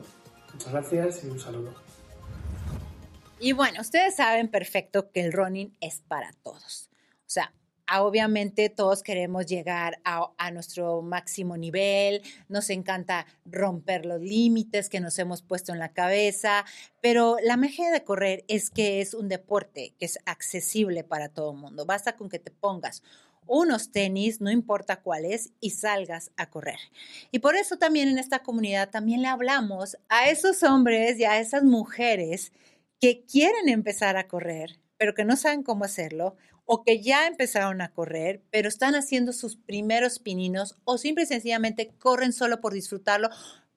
Muchas 0.51 0.71
gracias 0.71 1.23
y 1.23 1.27
un 1.27 1.39
saludo. 1.39 1.73
Y 3.39 3.53
bueno, 3.53 3.81
ustedes 3.81 4.17
saben 4.17 4.50
perfecto 4.50 5.12
que 5.12 5.21
el 5.21 5.31
running 5.31 5.75
es 5.79 6.01
para 6.07 6.33
todos. 6.43 6.89
O 6.93 7.29
sea, 7.33 7.53
obviamente 7.99 8.69
todos 8.69 9.03
queremos 9.03 9.45
llegar 9.45 9.99
a, 10.03 10.51
nuestro 10.51 11.01
máximo 11.01 11.57
nivel, 11.57 12.21
nos 12.47 12.69
encanta 12.69 13.25
romper 13.45 14.05
los 14.05 14.21
límites 14.21 14.89
que 14.89 14.99
nos 14.99 15.17
hemos 15.19 15.41
puesto 15.41 15.71
en 15.73 15.79
la 15.79 15.93
cabeza, 15.93 16.65
pero 17.01 17.37
la 17.43 17.57
magia 17.57 17.91
de 17.91 18.03
correr 18.03 18.43
es 18.47 18.69
que 18.69 19.01
es 19.01 19.13
un 19.13 19.27
deporte 19.27 19.95
que 19.99 20.05
es 20.05 20.19
accesible 20.25 21.03
para 21.03 21.29
todo 21.29 21.51
el 21.51 21.57
mundo. 21.57 21.85
Basta 21.85 22.15
con 22.15 22.29
que 22.29 22.39
te 22.39 22.51
pongas 22.51 23.03
unos 23.47 23.91
tenis, 23.91 24.41
no 24.41 24.51
importa 24.51 25.01
cuáles, 25.01 25.51
y 25.59 25.71
salgas 25.71 26.31
a 26.37 26.49
correr. 26.49 26.79
Y 27.31 27.39
por 27.39 27.55
eso 27.55 27.77
también 27.77 28.09
en 28.09 28.17
esta 28.17 28.39
comunidad 28.39 28.89
también 28.89 29.21
le 29.21 29.27
hablamos 29.27 29.97
a 30.09 30.29
esos 30.29 30.63
hombres 30.63 31.19
y 31.19 31.25
a 31.25 31.39
esas 31.39 31.63
mujeres 31.63 32.51
que 32.99 33.25
quieren 33.25 33.67
empezar 33.67 34.15
a 34.15 34.27
correr, 34.27 34.79
pero 34.97 35.13
que 35.13 35.25
no 35.25 35.35
saben 35.35 35.63
cómo 35.63 35.85
hacerlo, 35.85 36.35
o 36.65 36.83
que 36.83 37.01
ya 37.01 37.27
empezaron 37.27 37.81
a 37.81 37.91
correr, 37.91 38.41
pero 38.51 38.69
están 38.69 38.95
haciendo 38.95 39.33
sus 39.33 39.57
primeros 39.57 40.19
pininos 40.19 40.77
o 40.85 40.97
simple 40.97 41.23
y 41.23 41.27
sencillamente 41.27 41.93
corren 42.00 42.33
solo 42.33 42.62
por 42.62 42.73
disfrutarlo, 42.73 43.29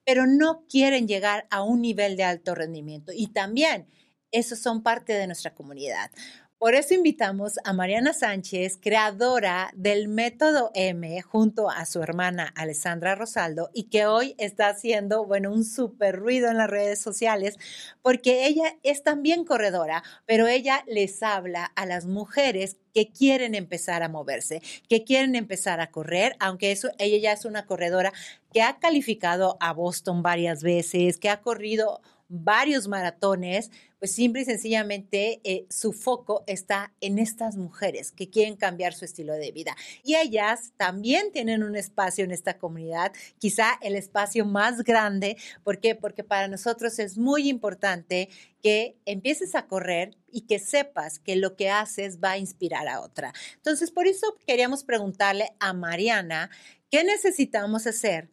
pero 0.04 0.26
no 0.26 0.64
quieren 0.68 1.08
llegar 1.08 1.46
a 1.50 1.62
un 1.62 1.82
nivel 1.82 2.16
de 2.16 2.24
alto 2.24 2.54
rendimiento. 2.54 3.12
Y 3.14 3.28
también, 3.28 3.88
esos 4.30 4.60
son 4.60 4.82
parte 4.82 5.12
de 5.14 5.26
nuestra 5.26 5.54
comunidad. 5.54 6.10
Por 6.58 6.74
eso 6.74 6.94
invitamos 6.94 7.58
a 7.64 7.74
Mariana 7.74 8.14
Sánchez, 8.14 8.78
creadora 8.80 9.70
del 9.74 10.08
método 10.08 10.70
M, 10.72 11.20
junto 11.20 11.68
a 11.68 11.84
su 11.84 12.02
hermana 12.02 12.50
Alessandra 12.56 13.14
Rosaldo, 13.14 13.68
y 13.74 13.90
que 13.90 14.06
hoy 14.06 14.34
está 14.38 14.68
haciendo, 14.68 15.26
bueno, 15.26 15.52
un 15.52 15.66
súper 15.66 16.16
ruido 16.16 16.50
en 16.50 16.56
las 16.56 16.70
redes 16.70 16.98
sociales, 16.98 17.58
porque 18.00 18.46
ella 18.46 18.78
es 18.82 19.02
también 19.02 19.44
corredora, 19.44 20.02
pero 20.24 20.46
ella 20.46 20.82
les 20.86 21.22
habla 21.22 21.66
a 21.66 21.84
las 21.84 22.06
mujeres 22.06 22.78
que 22.94 23.12
quieren 23.12 23.54
empezar 23.54 24.02
a 24.02 24.08
moverse, 24.08 24.62
que 24.88 25.04
quieren 25.04 25.34
empezar 25.34 25.82
a 25.82 25.90
correr, 25.90 26.36
aunque 26.40 26.72
eso, 26.72 26.88
ella 26.98 27.18
ya 27.18 27.32
es 27.32 27.44
una 27.44 27.66
corredora 27.66 28.14
que 28.50 28.62
ha 28.62 28.78
calificado 28.78 29.58
a 29.60 29.74
Boston 29.74 30.22
varias 30.22 30.62
veces, 30.62 31.18
que 31.18 31.28
ha 31.28 31.42
corrido 31.42 32.00
varios 32.28 32.88
maratones, 32.88 33.70
pues 33.98 34.12
simple 34.12 34.42
y 34.42 34.44
sencillamente 34.44 35.40
eh, 35.44 35.66
su 35.70 35.92
foco 35.92 36.44
está 36.46 36.92
en 37.00 37.18
estas 37.18 37.56
mujeres 37.56 38.12
que 38.12 38.28
quieren 38.28 38.56
cambiar 38.56 38.94
su 38.94 39.04
estilo 39.04 39.34
de 39.34 39.52
vida. 39.52 39.76
Y 40.02 40.16
ellas 40.16 40.72
también 40.76 41.32
tienen 41.32 41.62
un 41.62 41.76
espacio 41.76 42.24
en 42.24 42.30
esta 42.30 42.58
comunidad, 42.58 43.12
quizá 43.38 43.78
el 43.80 43.94
espacio 43.94 44.44
más 44.44 44.82
grande. 44.82 45.36
¿Por 45.62 45.80
qué? 45.80 45.94
Porque 45.94 46.24
para 46.24 46.48
nosotros 46.48 46.98
es 46.98 47.16
muy 47.16 47.48
importante 47.48 48.28
que 48.62 48.96
empieces 49.06 49.54
a 49.54 49.66
correr 49.66 50.16
y 50.30 50.42
que 50.42 50.58
sepas 50.58 51.18
que 51.18 51.36
lo 51.36 51.56
que 51.56 51.70
haces 51.70 52.18
va 52.20 52.32
a 52.32 52.38
inspirar 52.38 52.88
a 52.88 53.00
otra. 53.00 53.32
Entonces, 53.54 53.90
por 53.90 54.06
eso 54.06 54.36
queríamos 54.46 54.84
preguntarle 54.84 55.52
a 55.60 55.72
Mariana, 55.72 56.50
¿qué 56.90 57.04
necesitamos 57.04 57.86
hacer 57.86 58.28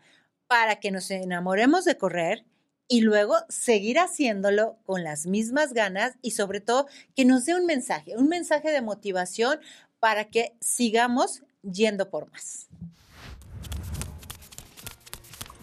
para 0.48 0.80
que 0.80 0.92
nos 0.92 1.10
enamoremos 1.12 1.86
de 1.86 1.98
correr? 1.98 2.46
Y 2.88 3.02
luego 3.02 3.36
seguir 3.50 4.00
haciéndolo 4.00 4.78
con 4.86 5.04
las 5.04 5.26
mismas 5.26 5.74
ganas 5.74 6.16
y 6.22 6.32
sobre 6.32 6.62
todo 6.62 6.88
que 7.16 7.26
nos 7.26 7.46
dé 7.46 7.56
un 7.56 7.66
mensaje, 7.66 8.16
un 8.18 8.28
mensaje 8.28 8.72
de 8.72 8.82
motivación 8.82 9.60
para 10.00 10.26
que 10.26 10.54
sigamos 10.60 11.44
yendo 11.62 12.10
por 12.10 12.30
más. 12.32 12.68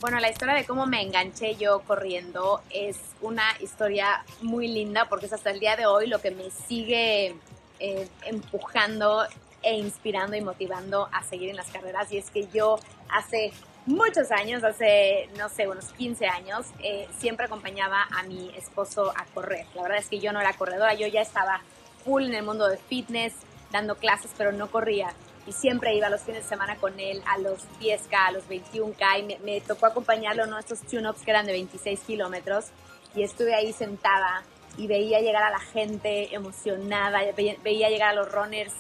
Bueno, 0.01 0.19
la 0.19 0.31
historia 0.31 0.55
de 0.55 0.65
cómo 0.65 0.87
me 0.87 1.03
enganché 1.03 1.57
yo 1.57 1.81
corriendo 1.81 2.63
es 2.71 2.97
una 3.21 3.45
historia 3.61 4.25
muy 4.41 4.67
linda 4.67 5.07
porque 5.11 5.27
es 5.27 5.33
hasta 5.35 5.51
el 5.51 5.61
día 5.61 5.77
de 5.77 5.85
hoy 5.85 6.07
lo 6.07 6.23
que 6.23 6.31
me 6.31 6.51
sigue 6.51 7.37
eh, 7.81 8.09
empujando 8.25 9.27
e 9.63 9.77
inspirando 9.77 10.37
y 10.37 10.41
motivando 10.41 11.11
a 11.13 11.23
seguir 11.23 11.51
en 11.51 11.57
las 11.57 11.71
carreras. 11.71 12.11
Y 12.13 12.17
es 12.17 12.31
que 12.31 12.49
yo 12.49 12.79
hace 13.11 13.53
muchos 13.91 14.31
años, 14.31 14.65
hace, 14.65 15.29
no 15.37 15.49
sé, 15.49 15.69
unos 15.69 15.87
15 15.93 16.27
años, 16.27 16.67
eh, 16.83 17.09
siempre 17.19 17.47
acompañaba 17.47 18.07
a 18.11 18.23
mi 18.23 18.51
esposo 18.57 19.13
a 19.17 19.25
correr. 19.35 19.67
La 19.75 19.83
verdad 19.83 19.99
es 19.99 20.09
que 20.09 20.21
yo 20.21 20.33
no 20.33 20.41
era 20.41 20.53
corredora, 20.55 20.95
yo 20.95 21.07
ya 21.07 21.21
estaba 21.21 21.61
full 22.05 22.25
en 22.25 22.35
el 22.35 22.45
mundo 22.45 22.69
de 22.69 22.77
fitness, 22.79 23.35
dando 23.71 23.97
clases, 23.97 24.33
pero 24.37 24.53
no 24.53 24.71
corría 24.71 25.15
y 25.47 25.53
siempre 25.53 25.95
iba 25.95 26.09
los 26.09 26.23
fines 26.23 26.43
de 26.43 26.49
semana 26.49 26.77
con 26.77 26.99
él 27.01 27.23
a 27.27 27.39
los 27.39 27.61
10K, 27.81 28.13
a 28.13 28.33
los 28.33 28.49
21K 28.49 29.19
y 29.19 29.39
me, 29.43 29.61
tocó 29.61 29.87
acompañarlo 29.87 30.45
en 30.45 30.55
estos 30.55 30.81
tune-ups 30.83 31.23
que 31.23 31.31
eran 31.31 31.47
de 31.47 31.53
26 31.53 32.01
kilómetros 32.01 32.67
y 33.15 33.23
estuve 33.23 33.55
ahí 33.55 33.73
sentada 33.73 34.43
y 34.81 34.87
veía 34.87 35.21
llegar 35.21 35.43
a 35.43 35.51
la 35.51 35.59
gente 35.59 36.35
emocionada, 36.35 37.21
veía, 37.37 37.91
llegar 37.91 38.09
a 38.09 38.15
los 38.15 38.33
runners 38.33 38.73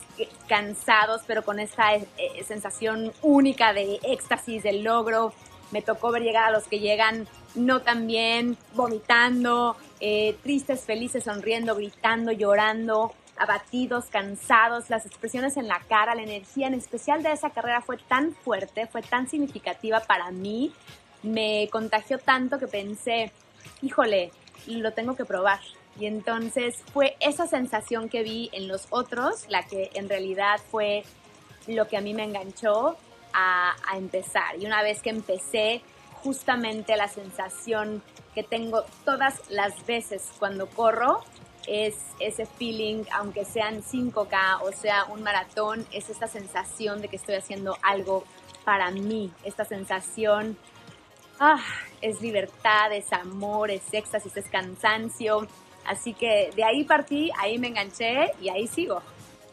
cansados, 0.48 1.20
pero 1.26 1.44
con 1.44 1.60
esa 1.60 1.94
eh, 1.94 2.08
eh, 2.16 2.42
sensación 2.42 3.12
única 3.20 3.74
de 3.74 4.00
éxtasis, 4.02 4.62
de 4.62 4.72
logro. 4.72 5.34
Me 5.72 5.82
tocó 5.82 6.10
ver 6.10 6.22
llegar 6.22 6.44
a 6.44 6.52
los 6.52 6.66
que 6.66 6.78
llegan 6.78 7.28
no 7.54 7.82
tan 7.82 8.06
bien, 8.06 8.56
vomitando, 8.72 9.76
eh, 10.00 10.36
tristes, 10.42 10.86
felices, 10.86 11.24
sonriendo, 11.24 11.76
gritando, 11.76 12.32
llorando 12.32 13.12
abatidos, 13.36 14.06
cansados, 14.06 14.90
las 14.90 15.06
expresiones 15.06 15.56
en 15.56 15.66
la 15.66 15.80
cara, 15.88 16.14
la 16.14 16.22
energía 16.22 16.66
en 16.66 16.74
especial 16.74 17.22
de 17.22 17.32
esa 17.32 17.48
carrera 17.48 17.80
fue 17.80 17.96
tan 17.96 18.34
fuerte, 18.34 18.86
fue 18.86 19.00
tan 19.00 19.30
significativa 19.30 20.00
para 20.00 20.30
mí, 20.30 20.74
me 21.22 21.66
contagió 21.72 22.18
tanto 22.18 22.58
que 22.58 22.66
pensé, 22.66 23.32
híjole, 23.80 24.30
lo 24.66 24.92
tengo 24.92 25.16
que 25.16 25.24
probar. 25.24 25.60
Y 26.00 26.06
entonces 26.06 26.82
fue 26.94 27.14
esa 27.20 27.46
sensación 27.46 28.08
que 28.08 28.22
vi 28.22 28.48
en 28.52 28.68
los 28.68 28.86
otros 28.88 29.44
la 29.48 29.64
que 29.64 29.90
en 29.92 30.08
realidad 30.08 30.58
fue 30.70 31.04
lo 31.66 31.86
que 31.88 31.98
a 31.98 32.00
mí 32.00 32.14
me 32.14 32.24
enganchó 32.24 32.96
a, 33.34 33.76
empezar. 33.94 34.58
Y 34.58 34.64
una 34.64 34.82
vez 34.82 35.02
que 35.02 35.10
empecé, 35.10 35.82
justamente 36.22 36.96
la 36.96 37.06
sensación 37.06 38.02
que 38.34 38.42
tengo 38.42 38.84
todas 39.04 39.42
las 39.50 39.84
veces 39.86 40.30
cuando 40.38 40.68
corro 40.68 41.20
es 41.66 41.96
ese 42.18 42.46
feeling, 42.46 43.04
aunque 43.12 43.44
sean 43.44 43.82
5K 43.82 44.62
o 44.62 44.72
sea 44.72 45.04
un 45.04 45.22
maratón, 45.22 45.86
es 45.92 46.08
esta 46.08 46.26
sensación 46.28 47.02
de 47.02 47.08
que 47.08 47.16
estoy 47.16 47.34
haciendo 47.34 47.76
algo 47.82 48.24
para 48.64 48.90
mí, 48.90 49.30
esta 49.44 49.64
sensación 49.64 50.56
ah, 51.40 51.62
es 52.00 52.20
libertad, 52.20 52.92
es 52.92 53.12
amor, 53.12 53.70
es 53.70 53.82
éxtasis, 53.92 54.36
es 54.36 54.48
cansancio. 54.48 55.46
Así 55.90 56.14
que 56.14 56.52
de 56.54 56.62
ahí 56.62 56.84
partí, 56.84 57.32
ahí 57.36 57.58
me 57.58 57.66
enganché 57.66 58.30
y 58.40 58.48
ahí 58.48 58.68
sigo. 58.68 59.02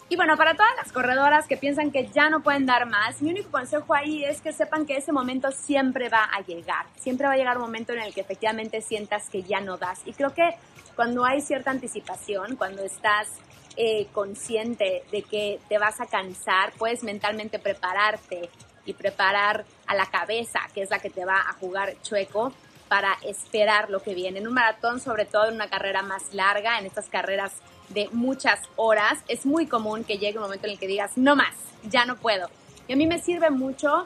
Y 0.07 0.15
bueno, 0.15 0.37
para 0.37 0.53
todas 0.53 0.71
las 0.77 0.91
corredoras 0.91 1.47
que 1.47 1.57
piensan 1.57 1.91
que 1.91 2.09
ya 2.09 2.29
no 2.29 2.41
pueden 2.41 2.67
dar 2.67 2.85
más, 2.85 3.23
mi 3.23 3.31
único 3.31 3.49
consejo 3.49 3.95
ahí 3.95 4.23
es 4.23 4.39
que 4.39 4.53
sepan 4.53 4.85
que 4.85 4.97
ese 4.97 5.11
momento 5.11 5.51
siempre 5.51 6.09
va 6.09 6.25
a 6.25 6.41
llegar. 6.41 6.85
Siempre 6.95 7.25
va 7.25 7.33
a 7.33 7.37
llegar 7.37 7.57
un 7.57 7.63
momento 7.63 7.91
en 7.93 8.01
el 8.01 8.13
que 8.13 8.21
efectivamente 8.21 8.81
sientas 8.81 9.31
que 9.31 9.41
ya 9.41 9.61
no 9.61 9.77
das. 9.77 10.01
Y 10.05 10.13
creo 10.13 10.31
que 10.31 10.51
cuando 10.95 11.25
hay 11.25 11.41
cierta 11.41 11.71
anticipación, 11.71 12.55
cuando 12.55 12.83
estás 12.83 13.29
eh, 13.75 14.05
consciente 14.13 15.03
de 15.11 15.23
que 15.23 15.59
te 15.67 15.79
vas 15.79 15.99
a 15.99 16.05
cansar, 16.05 16.71
puedes 16.77 17.03
mentalmente 17.03 17.57
prepararte 17.57 18.49
y 18.85 18.93
preparar 18.93 19.65
a 19.87 19.95
la 19.95 20.05
cabeza, 20.05 20.59
que 20.75 20.83
es 20.83 20.91
la 20.91 20.99
que 20.99 21.09
te 21.09 21.25
va 21.25 21.39
a 21.49 21.53
jugar 21.53 21.95
chueco, 22.03 22.53
para 22.87 23.17
esperar 23.23 23.89
lo 23.89 24.01
que 24.01 24.13
viene. 24.13 24.39
En 24.39 24.47
un 24.47 24.53
maratón, 24.53 24.99
sobre 24.99 25.25
todo 25.25 25.47
en 25.47 25.55
una 25.55 25.69
carrera 25.69 26.01
más 26.01 26.33
larga, 26.33 26.79
en 26.79 26.85
estas 26.85 27.09
carreras 27.09 27.53
de 27.89 28.09
muchas 28.11 28.59
horas, 28.75 29.19
es 29.27 29.45
muy 29.45 29.67
común 29.67 30.03
que 30.03 30.17
llegue 30.17 30.37
un 30.37 30.43
momento 30.43 30.67
en 30.67 30.73
el 30.73 30.79
que 30.79 30.87
digas, 30.87 31.11
no 31.15 31.35
más, 31.35 31.55
ya 31.83 32.05
no 32.05 32.17
puedo. 32.17 32.49
Y 32.87 32.93
a 32.93 32.95
mí 32.95 33.07
me 33.07 33.19
sirve 33.19 33.49
mucho, 33.49 34.05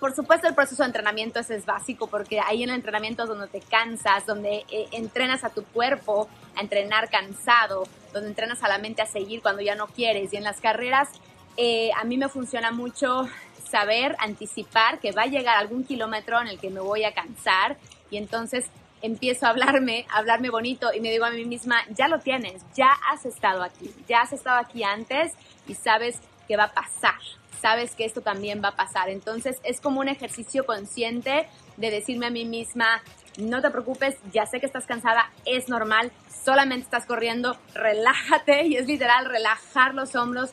por 0.00 0.14
supuesto 0.14 0.46
el 0.46 0.54
proceso 0.54 0.82
de 0.82 0.88
entrenamiento 0.88 1.40
ese 1.40 1.56
es 1.56 1.66
básico 1.66 2.06
porque 2.06 2.40
ahí 2.40 2.62
en 2.62 2.70
el 2.70 2.76
entrenamiento 2.76 3.24
es 3.24 3.28
donde 3.28 3.48
te 3.48 3.60
cansas, 3.60 4.26
donde 4.26 4.64
eh, 4.70 4.88
entrenas 4.92 5.44
a 5.44 5.50
tu 5.50 5.64
cuerpo 5.64 6.28
a 6.56 6.60
entrenar 6.60 7.10
cansado, 7.10 7.84
donde 8.12 8.28
entrenas 8.28 8.62
a 8.62 8.68
la 8.68 8.78
mente 8.78 9.02
a 9.02 9.06
seguir 9.06 9.42
cuando 9.42 9.62
ya 9.62 9.74
no 9.74 9.86
quieres. 9.88 10.32
Y 10.32 10.36
en 10.36 10.44
las 10.44 10.60
carreras 10.60 11.08
eh, 11.56 11.90
a 12.00 12.04
mí 12.04 12.16
me 12.16 12.28
funciona 12.28 12.70
mucho 12.70 13.28
saber, 13.68 14.16
anticipar 14.20 14.98
que 15.00 15.12
va 15.12 15.22
a 15.22 15.26
llegar 15.26 15.56
algún 15.56 15.84
kilómetro 15.84 16.40
en 16.40 16.48
el 16.48 16.58
que 16.58 16.70
me 16.70 16.80
voy 16.80 17.04
a 17.04 17.12
cansar 17.12 17.76
y 18.10 18.16
entonces 18.16 18.66
empiezo 19.02 19.46
a 19.46 19.50
hablarme, 19.50 20.06
a 20.10 20.18
hablarme 20.18 20.50
bonito 20.50 20.92
y 20.92 21.00
me 21.00 21.10
digo 21.10 21.24
a 21.24 21.30
mí 21.30 21.44
misma, 21.44 21.82
ya 21.90 22.08
lo 22.08 22.18
tienes, 22.18 22.62
ya 22.74 22.90
has 23.10 23.24
estado 23.26 23.62
aquí, 23.62 23.94
ya 24.08 24.22
has 24.22 24.32
estado 24.32 24.58
aquí 24.58 24.82
antes 24.82 25.32
y 25.66 25.74
sabes 25.74 26.20
que 26.46 26.56
va 26.56 26.64
a 26.64 26.72
pasar, 26.72 27.18
sabes 27.60 27.94
que 27.94 28.04
esto 28.04 28.20
también 28.20 28.62
va 28.62 28.68
a 28.68 28.76
pasar. 28.76 29.08
Entonces 29.08 29.58
es 29.62 29.80
como 29.80 30.00
un 30.00 30.08
ejercicio 30.08 30.64
consciente 30.66 31.46
de 31.76 31.90
decirme 31.90 32.26
a 32.26 32.30
mí 32.30 32.44
misma, 32.44 33.02
no 33.38 33.60
te 33.60 33.70
preocupes, 33.70 34.16
ya 34.32 34.46
sé 34.46 34.58
que 34.58 34.66
estás 34.66 34.86
cansada, 34.86 35.30
es 35.44 35.68
normal, 35.68 36.10
solamente 36.44 36.84
estás 36.84 37.06
corriendo, 37.06 37.56
relájate 37.74 38.66
y 38.66 38.76
es 38.76 38.86
literal 38.86 39.26
relajar 39.26 39.94
los 39.94 40.16
hombros, 40.16 40.50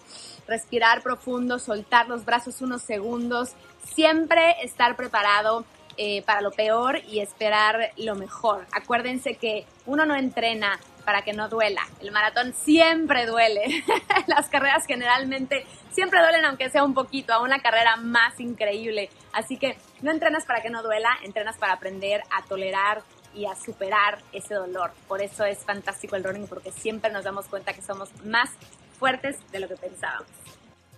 respirar 0.48 1.02
profundo, 1.02 1.58
soltar 1.58 2.08
los 2.08 2.26
brazos 2.26 2.62
unos 2.62 2.84
segundos, 2.84 3.54
siempre 3.96 4.56
estar 4.62 4.96
preparado 4.96 5.66
eh, 5.98 6.22
para 6.24 6.42
lo 6.42 6.52
peor 6.52 7.00
y 7.08 7.20
esperar 7.20 7.92
lo 7.98 8.16
mejor. 8.16 8.66
Acuérdense 8.72 9.36
que 9.36 9.66
uno 9.86 10.06
no 10.06 10.16
entrena 10.16 10.80
para 11.06 11.22
que 11.22 11.34
no 11.34 11.48
duela. 11.48 11.82
El 12.02 12.12
maratón 12.12 12.54
siempre 12.54 13.26
duele. 13.26 13.84
Las 14.28 14.50
carreras 14.50 14.86
generalmente 14.86 15.66
siempre 15.92 16.20
duelen 16.20 16.46
aunque 16.46 16.70
sea 16.70 16.84
un 16.84 16.94
poquito, 16.94 17.34
a 17.34 17.42
una 17.42 17.60
carrera 17.60 17.96
más 17.96 18.40
increíble. 18.40 19.10
Así 19.32 19.58
que 19.58 19.78
no 20.02 20.12
entrenas 20.12 20.46
para 20.46 20.62
que 20.62 20.70
no 20.70 20.84
duela, 20.84 21.10
entrenas 21.24 21.58
para 21.58 21.74
aprender 21.74 22.22
a 22.32 22.44
tolerar 22.44 23.04
y 23.34 23.46
a 23.46 23.56
superar 23.56 24.20
ese 24.34 24.56
dolor. 24.56 24.92
Por 25.08 25.22
eso 25.22 25.46
es 25.46 25.60
fantástico 25.64 26.16
el 26.16 26.24
running 26.24 26.48
porque 26.48 26.72
siempre 26.72 27.12
nos 27.12 27.24
damos 27.24 27.48
cuenta 27.48 27.74
que 27.74 27.82
somos 27.82 28.10
más 28.24 28.50
fuertes 28.98 29.38
de 29.52 29.60
lo 29.60 29.68
que 29.68 29.76
pensábamos. 29.76 30.28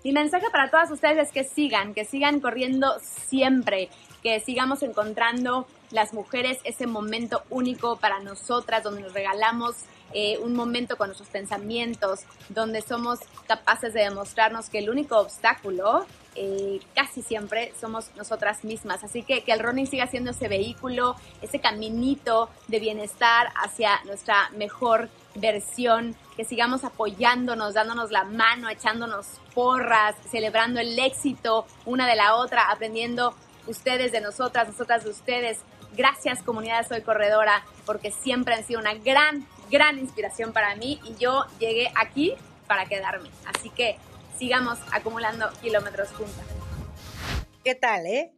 Mi 0.04 0.14
mensaje 0.14 0.46
para 0.52 0.70
todas 0.70 0.90
ustedes 0.92 1.18
es 1.18 1.34
que 1.34 1.44
sigan, 1.44 1.94
que 1.94 2.06
sigan 2.06 2.40
corriendo 2.40 2.98
siempre, 3.02 3.90
sigamos 4.44 4.84
encontrando 4.84 5.68
las 5.92 6.13
mujeres 6.13 6.60
ese 6.63 6.88
momento 6.88 7.44
único 7.50 7.98
para 7.98 8.20
nosotras, 8.20 8.84
donde 8.84 9.02
nos 9.02 9.13
regalamos 9.13 9.76
eh, 10.13 10.38
un 10.40 10.54
momento 10.54 10.98
con 10.98 11.08
nuestros 11.08 11.30
pensamientos, 11.30 12.22
donde 12.50 12.82
somos 12.82 13.20
capaces 13.48 13.94
de 13.94 14.02
demostrarnos 14.02 14.70
que 14.70 14.80
el 14.80 14.90
único 14.90 15.18
obstáculo 15.18 16.06
eh, 16.36 16.80
casi 16.94 17.22
siempre 17.22 17.74
somos 17.80 18.12
nosotras 18.16 18.63
mismas. 18.63 19.04
Así 19.04 19.24
que 19.24 19.44
que 19.44 19.52
el 19.52 19.60
running 19.60 19.88
siga 19.88 20.08
siendo 20.08 20.32
ese 20.32 20.48
vehículo, 20.48 21.16
ese 21.42 21.60
caminito 21.60 22.50
de 22.68 22.80
bienestar 22.80 23.52
hacia 23.56 24.02
nuestra 24.06 24.50
mejor 24.52 25.10
versión, 25.36 26.16
que 26.36 26.46
sigamos 26.46 26.84
apoyándonos, 26.84 27.74
dándonos 27.74 28.12
la 28.12 28.24
mano, 28.24 28.70
echándonos 28.70 29.28
porras, 29.54 30.16
celebrando 30.30 30.80
el 30.80 30.98
éxito 31.00 31.66
una 31.86 32.08
de 32.08 32.16
la 32.16 32.36
otra, 32.36 32.70
aprendiendo 32.72 33.34
ustedes 33.67 34.12
de 34.12 34.21
nosotras, 34.21 34.67
nosotras 34.67 35.03
de 35.03 35.12
ustedes. 35.12 35.60
Gracias 35.95 36.43
comunidad 36.43 36.88
Soy 36.88 37.01
Corredora, 37.01 37.65
porque 37.86 38.12
siempre 38.12 38.53
han 38.53 38.65
sido 38.65 38.80
una 38.80 38.93
gran, 38.95 39.47
gran 39.71 39.99
inspiración 39.99 40.53
para 40.53 40.75
mí 40.75 40.99
y 41.03 41.15
yo 41.15 41.45
llegué 41.60 41.91
aquí 41.95 42.34
para 42.67 42.86
quedarme. 42.86 43.30
Así 43.45 43.69
que 43.69 43.97
sigamos 44.38 44.77
acumulando 44.91 45.49
kilómetros 45.62 46.10
juntas. 46.10 46.45
¿Qué 47.63 47.75
tal, 47.75 48.06
eh? 48.06 48.34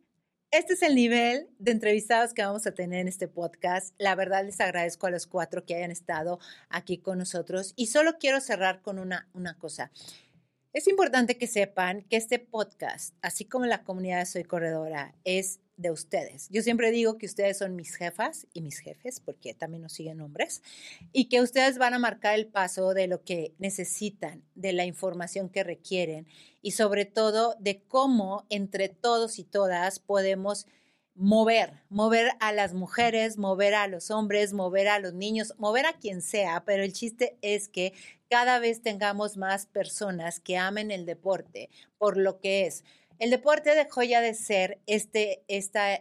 Este 0.52 0.74
es 0.74 0.82
el 0.82 0.96
nivel 0.96 1.48
de 1.60 1.72
entrevistados 1.72 2.34
que 2.34 2.44
vamos 2.44 2.66
a 2.66 2.74
tener 2.74 3.02
en 3.02 3.08
este 3.08 3.28
podcast. 3.28 3.94
La 4.00 4.16
verdad 4.16 4.44
les 4.44 4.60
agradezco 4.60 5.06
a 5.06 5.12
los 5.12 5.28
cuatro 5.28 5.64
que 5.64 5.76
hayan 5.76 5.92
estado 5.92 6.40
aquí 6.70 6.98
con 6.98 7.20
nosotros 7.20 7.74
y 7.76 7.88
solo 7.88 8.18
quiero 8.20 8.42
cerrar 8.42 8.82
con 8.82 8.98
una, 8.98 9.30
una 9.34 9.56
cosa. 9.60 9.92
Es 10.72 10.88
importante 10.88 11.36
que 11.36 11.48
sepan 11.48 12.04
que 12.04 12.16
este 12.16 12.38
podcast, 12.38 13.16
así 13.24 13.44
como 13.44 13.66
la 13.66 13.84
comunidad 13.84 14.20
de 14.20 14.28
Soy 14.28 14.44
Corredora, 14.44 15.16
es 15.24 15.62
de 15.78 15.90
ustedes. 15.90 16.48
Yo 16.52 16.62
siempre 16.62 16.92
digo 16.92 17.18
que 17.18 17.26
ustedes 17.26 17.58
son 17.58 17.76
mis 17.76 17.96
jefas 17.96 18.46
y 18.54 18.62
mis 18.62 18.78
jefes, 18.78 19.20
porque 19.20 19.56
también 19.56 19.82
nos 19.82 19.94
siguen 19.94 20.22
hombres, 20.22 20.62
y 21.12 21.28
que 21.28 21.42
ustedes 21.42 21.80
van 21.80 21.96
a 21.96 22.00
marcar 22.00 22.36
el 22.36 22.46
paso 22.46 22.94
de 22.94 23.08
lo 23.08 23.24
que 23.24 23.56
necesitan, 23.58 24.44
de 24.54 24.74
la 24.74 24.86
información 24.86 25.50
que 25.50 25.64
requieren 25.64 26.28
y 26.62 26.72
sobre 26.72 27.06
todo 27.06 27.56
de 27.60 27.82
cómo 27.88 28.46
entre 28.50 28.90
todos 28.90 29.40
y 29.40 29.46
todas 29.46 29.98
podemos 30.00 30.68
mover, 31.20 31.74
mover 31.90 32.32
a 32.40 32.54
las 32.54 32.74
mujeres, 32.74 33.38
mover 33.38 33.76
a 33.76 33.88
los 33.88 34.10
hombres, 34.10 34.54
mover 34.54 34.88
a 34.88 35.00
los 35.00 35.14
niños, 35.14 35.54
mover 35.58 35.86
a 35.86 35.94
quien 35.94 36.22
sea, 36.22 36.64
pero 36.66 36.82
el 36.82 36.94
chiste 36.94 37.38
es 37.42 37.68
que 37.68 37.94
cada 38.30 38.60
vez 38.60 38.82
tengamos 38.82 39.36
más 39.36 39.66
personas 39.66 40.40
que 40.40 40.58
amen 40.58 40.92
el 40.92 41.06
deporte 41.06 41.70
por 41.98 42.16
lo 42.16 42.40
que 42.40 42.66
es. 42.66 42.86
El 43.20 43.32
deporte 43.32 43.76
dejó 43.76 44.02
ya 44.02 44.22
de 44.22 44.34
ser 44.34 44.80
este, 44.86 45.44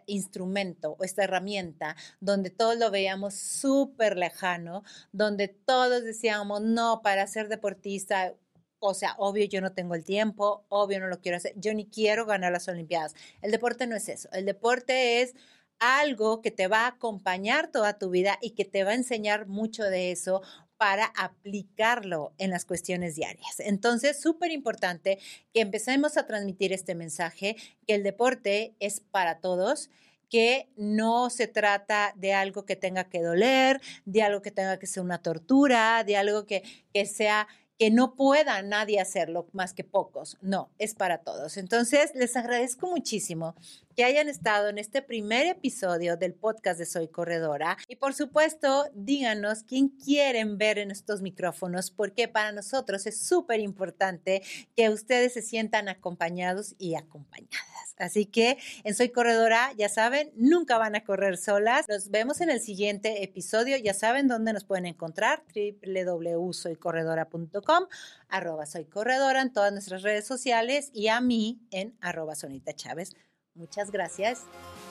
instrumento 0.07 0.95
o 1.01 1.03
esta 1.03 1.25
herramienta 1.25 1.97
donde 2.21 2.51
todos 2.51 2.79
lo 2.79 2.93
veíamos 2.93 3.35
súper 3.35 4.17
lejano, 4.17 4.85
donde 5.11 5.49
todos 5.49 6.05
decíamos, 6.05 6.63
no, 6.63 7.03
para 7.03 7.27
ser 7.27 7.49
deportista, 7.49 8.35
o 8.81 8.95
sea, 8.95 9.15
obvio 9.19 9.45
yo 9.47 9.61
no 9.61 9.73
tengo 9.73 9.95
el 9.95 10.05
tiempo, 10.05 10.65
obvio 10.69 11.01
no 11.01 11.07
lo 11.07 11.21
quiero 11.21 11.37
hacer, 11.37 11.53
yo 11.57 11.75
ni 11.75 11.87
quiero 11.87 12.27
ganar 12.27 12.53
las 12.53 12.69
Olimpiadas. 12.69 13.15
El 13.43 13.51
deporte 13.51 13.87
no 13.87 13.97
es 13.97 14.09
eso, 14.09 14.29
el 14.33 14.45
deporte 14.45 15.23
es 15.23 15.35
algo 15.79 16.43
que 16.43 16.51
te 16.51 16.69
va 16.69 16.85
a 16.85 16.89
acompañar 16.89 17.71
toda 17.71 17.99
tu 17.99 18.11
vida 18.11 18.39
y 18.43 18.51
que 18.51 18.65
te 18.65 18.85
va 18.85 18.91
a 18.91 18.95
enseñar 18.95 19.47
mucho 19.47 19.85
de 19.85 20.11
eso 20.11 20.43
para 20.77 21.07
aplicarlo 21.17 22.33
en 22.39 22.51
las 22.51 22.65
cuestiones 22.65 23.17
diarias. 23.17 23.59
Entonces, 23.59 24.21
súper 24.21 24.53
importante 24.53 25.19
que 25.53 25.61
empecemos 25.61 26.17
a 26.17 26.27
transmitir 26.27 26.73
este 26.73 26.95
mensaje, 26.95 27.57
que 27.87 27.95
el 27.95 28.05
deporte 28.05 28.77
es 28.79 29.01
para 29.01 29.41
todos 29.41 29.91
que 30.29 30.69
no 30.77 31.31
se 31.31 31.47
trata 31.47 32.13
de 32.17 32.35
algo 32.35 32.65
que 32.65 32.77
tenga 32.77 33.09
que 33.09 33.23
doler, 33.23 33.81
de 34.05 34.23
algo 34.23 34.43
que 34.43 34.51
tenga 34.51 34.79
que 34.79 34.87
ser 34.87 35.03
una 35.03 35.23
tortura, 35.23 36.05
de 36.05 36.17
algo 36.17 36.45
que, 36.45 36.63
que 36.93 37.07
sea 37.07 37.49
que 37.79 37.91
no 37.91 38.15
pueda 38.15 38.61
nadie 38.63 39.01
hacerlo 39.01 39.47
más 39.53 39.73
que 39.73 39.85
pocos. 39.85 40.37
No, 40.41 40.71
es 40.79 40.95
para 40.95 41.19
todos. 41.19 41.57
Entonces, 41.57 42.13
les 42.15 42.37
agradezco 42.37 42.89
muchísimo 42.89 43.55
que 43.99 44.05
hayan 44.05 44.29
estado 44.29 44.69
en 44.69 44.79
este 44.79 45.03
primer 45.03 45.49
episodio 45.49 46.17
del 46.17 46.33
podcast 46.33 46.79
de 46.79 46.87
Soy 46.87 47.09
Corredora. 47.09 47.77
Y 47.89 47.97
por 47.97 48.15
supuesto, 48.15 48.85
díganos 48.95 49.65
quién 49.65 49.89
quieren 49.89 50.57
ver 50.57 50.79
en 50.79 50.93
estos 50.93 51.21
micrófonos, 51.21 51.91
porque 51.91 52.29
para 52.29 52.53
nosotros 52.53 53.07
es 53.07 53.21
súper 53.21 53.59
importante 53.59 54.45
que 54.77 54.89
ustedes 54.89 55.33
se 55.33 55.43
sientan 55.43 55.89
acompañados 55.89 56.77
y 56.79 56.95
acompañadas. 56.95 57.97
Así 57.99 58.27
que 58.27 58.59
en 58.85 58.95
Soy 58.95 59.09
Corredora, 59.09 59.73
ya 59.77 59.89
saben, 59.89 60.31
nunca 60.37 60.79
van 60.79 60.95
a 60.95 61.03
correr 61.03 61.37
solas. 61.37 61.89
Nos 61.89 62.11
vemos 62.11 62.41
en 62.41 62.51
el 62.51 62.61
siguiente 62.61 63.25
episodio. 63.25 63.77
Ya 63.79 63.95
saben 63.95 64.29
dónde 64.29 64.53
nos 64.53 64.63
pueden 64.63 64.87
encontrar, 64.87 65.43
www.soycorredora.com, 65.53 67.87
arroba 68.29 68.65
Soy 68.65 68.85
Corredora 68.85 69.43
en 69.43 69.53
todas 69.53 69.73
nuestras 69.73 70.03
redes 70.03 70.25
sociales 70.25 70.91
y 70.93 71.09
a 71.09 71.21
mí 71.21 71.59
en 71.73 71.97
arroba 72.01 72.37
Sonita 72.37 72.73
Chávez. 72.75 73.17
Muchas 73.59 73.91
gracias 73.91 74.45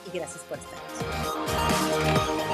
y 0.06 0.16
gracias 0.16 0.44
por 0.44 0.58
estar 0.58 0.78
aquí. 0.78 2.47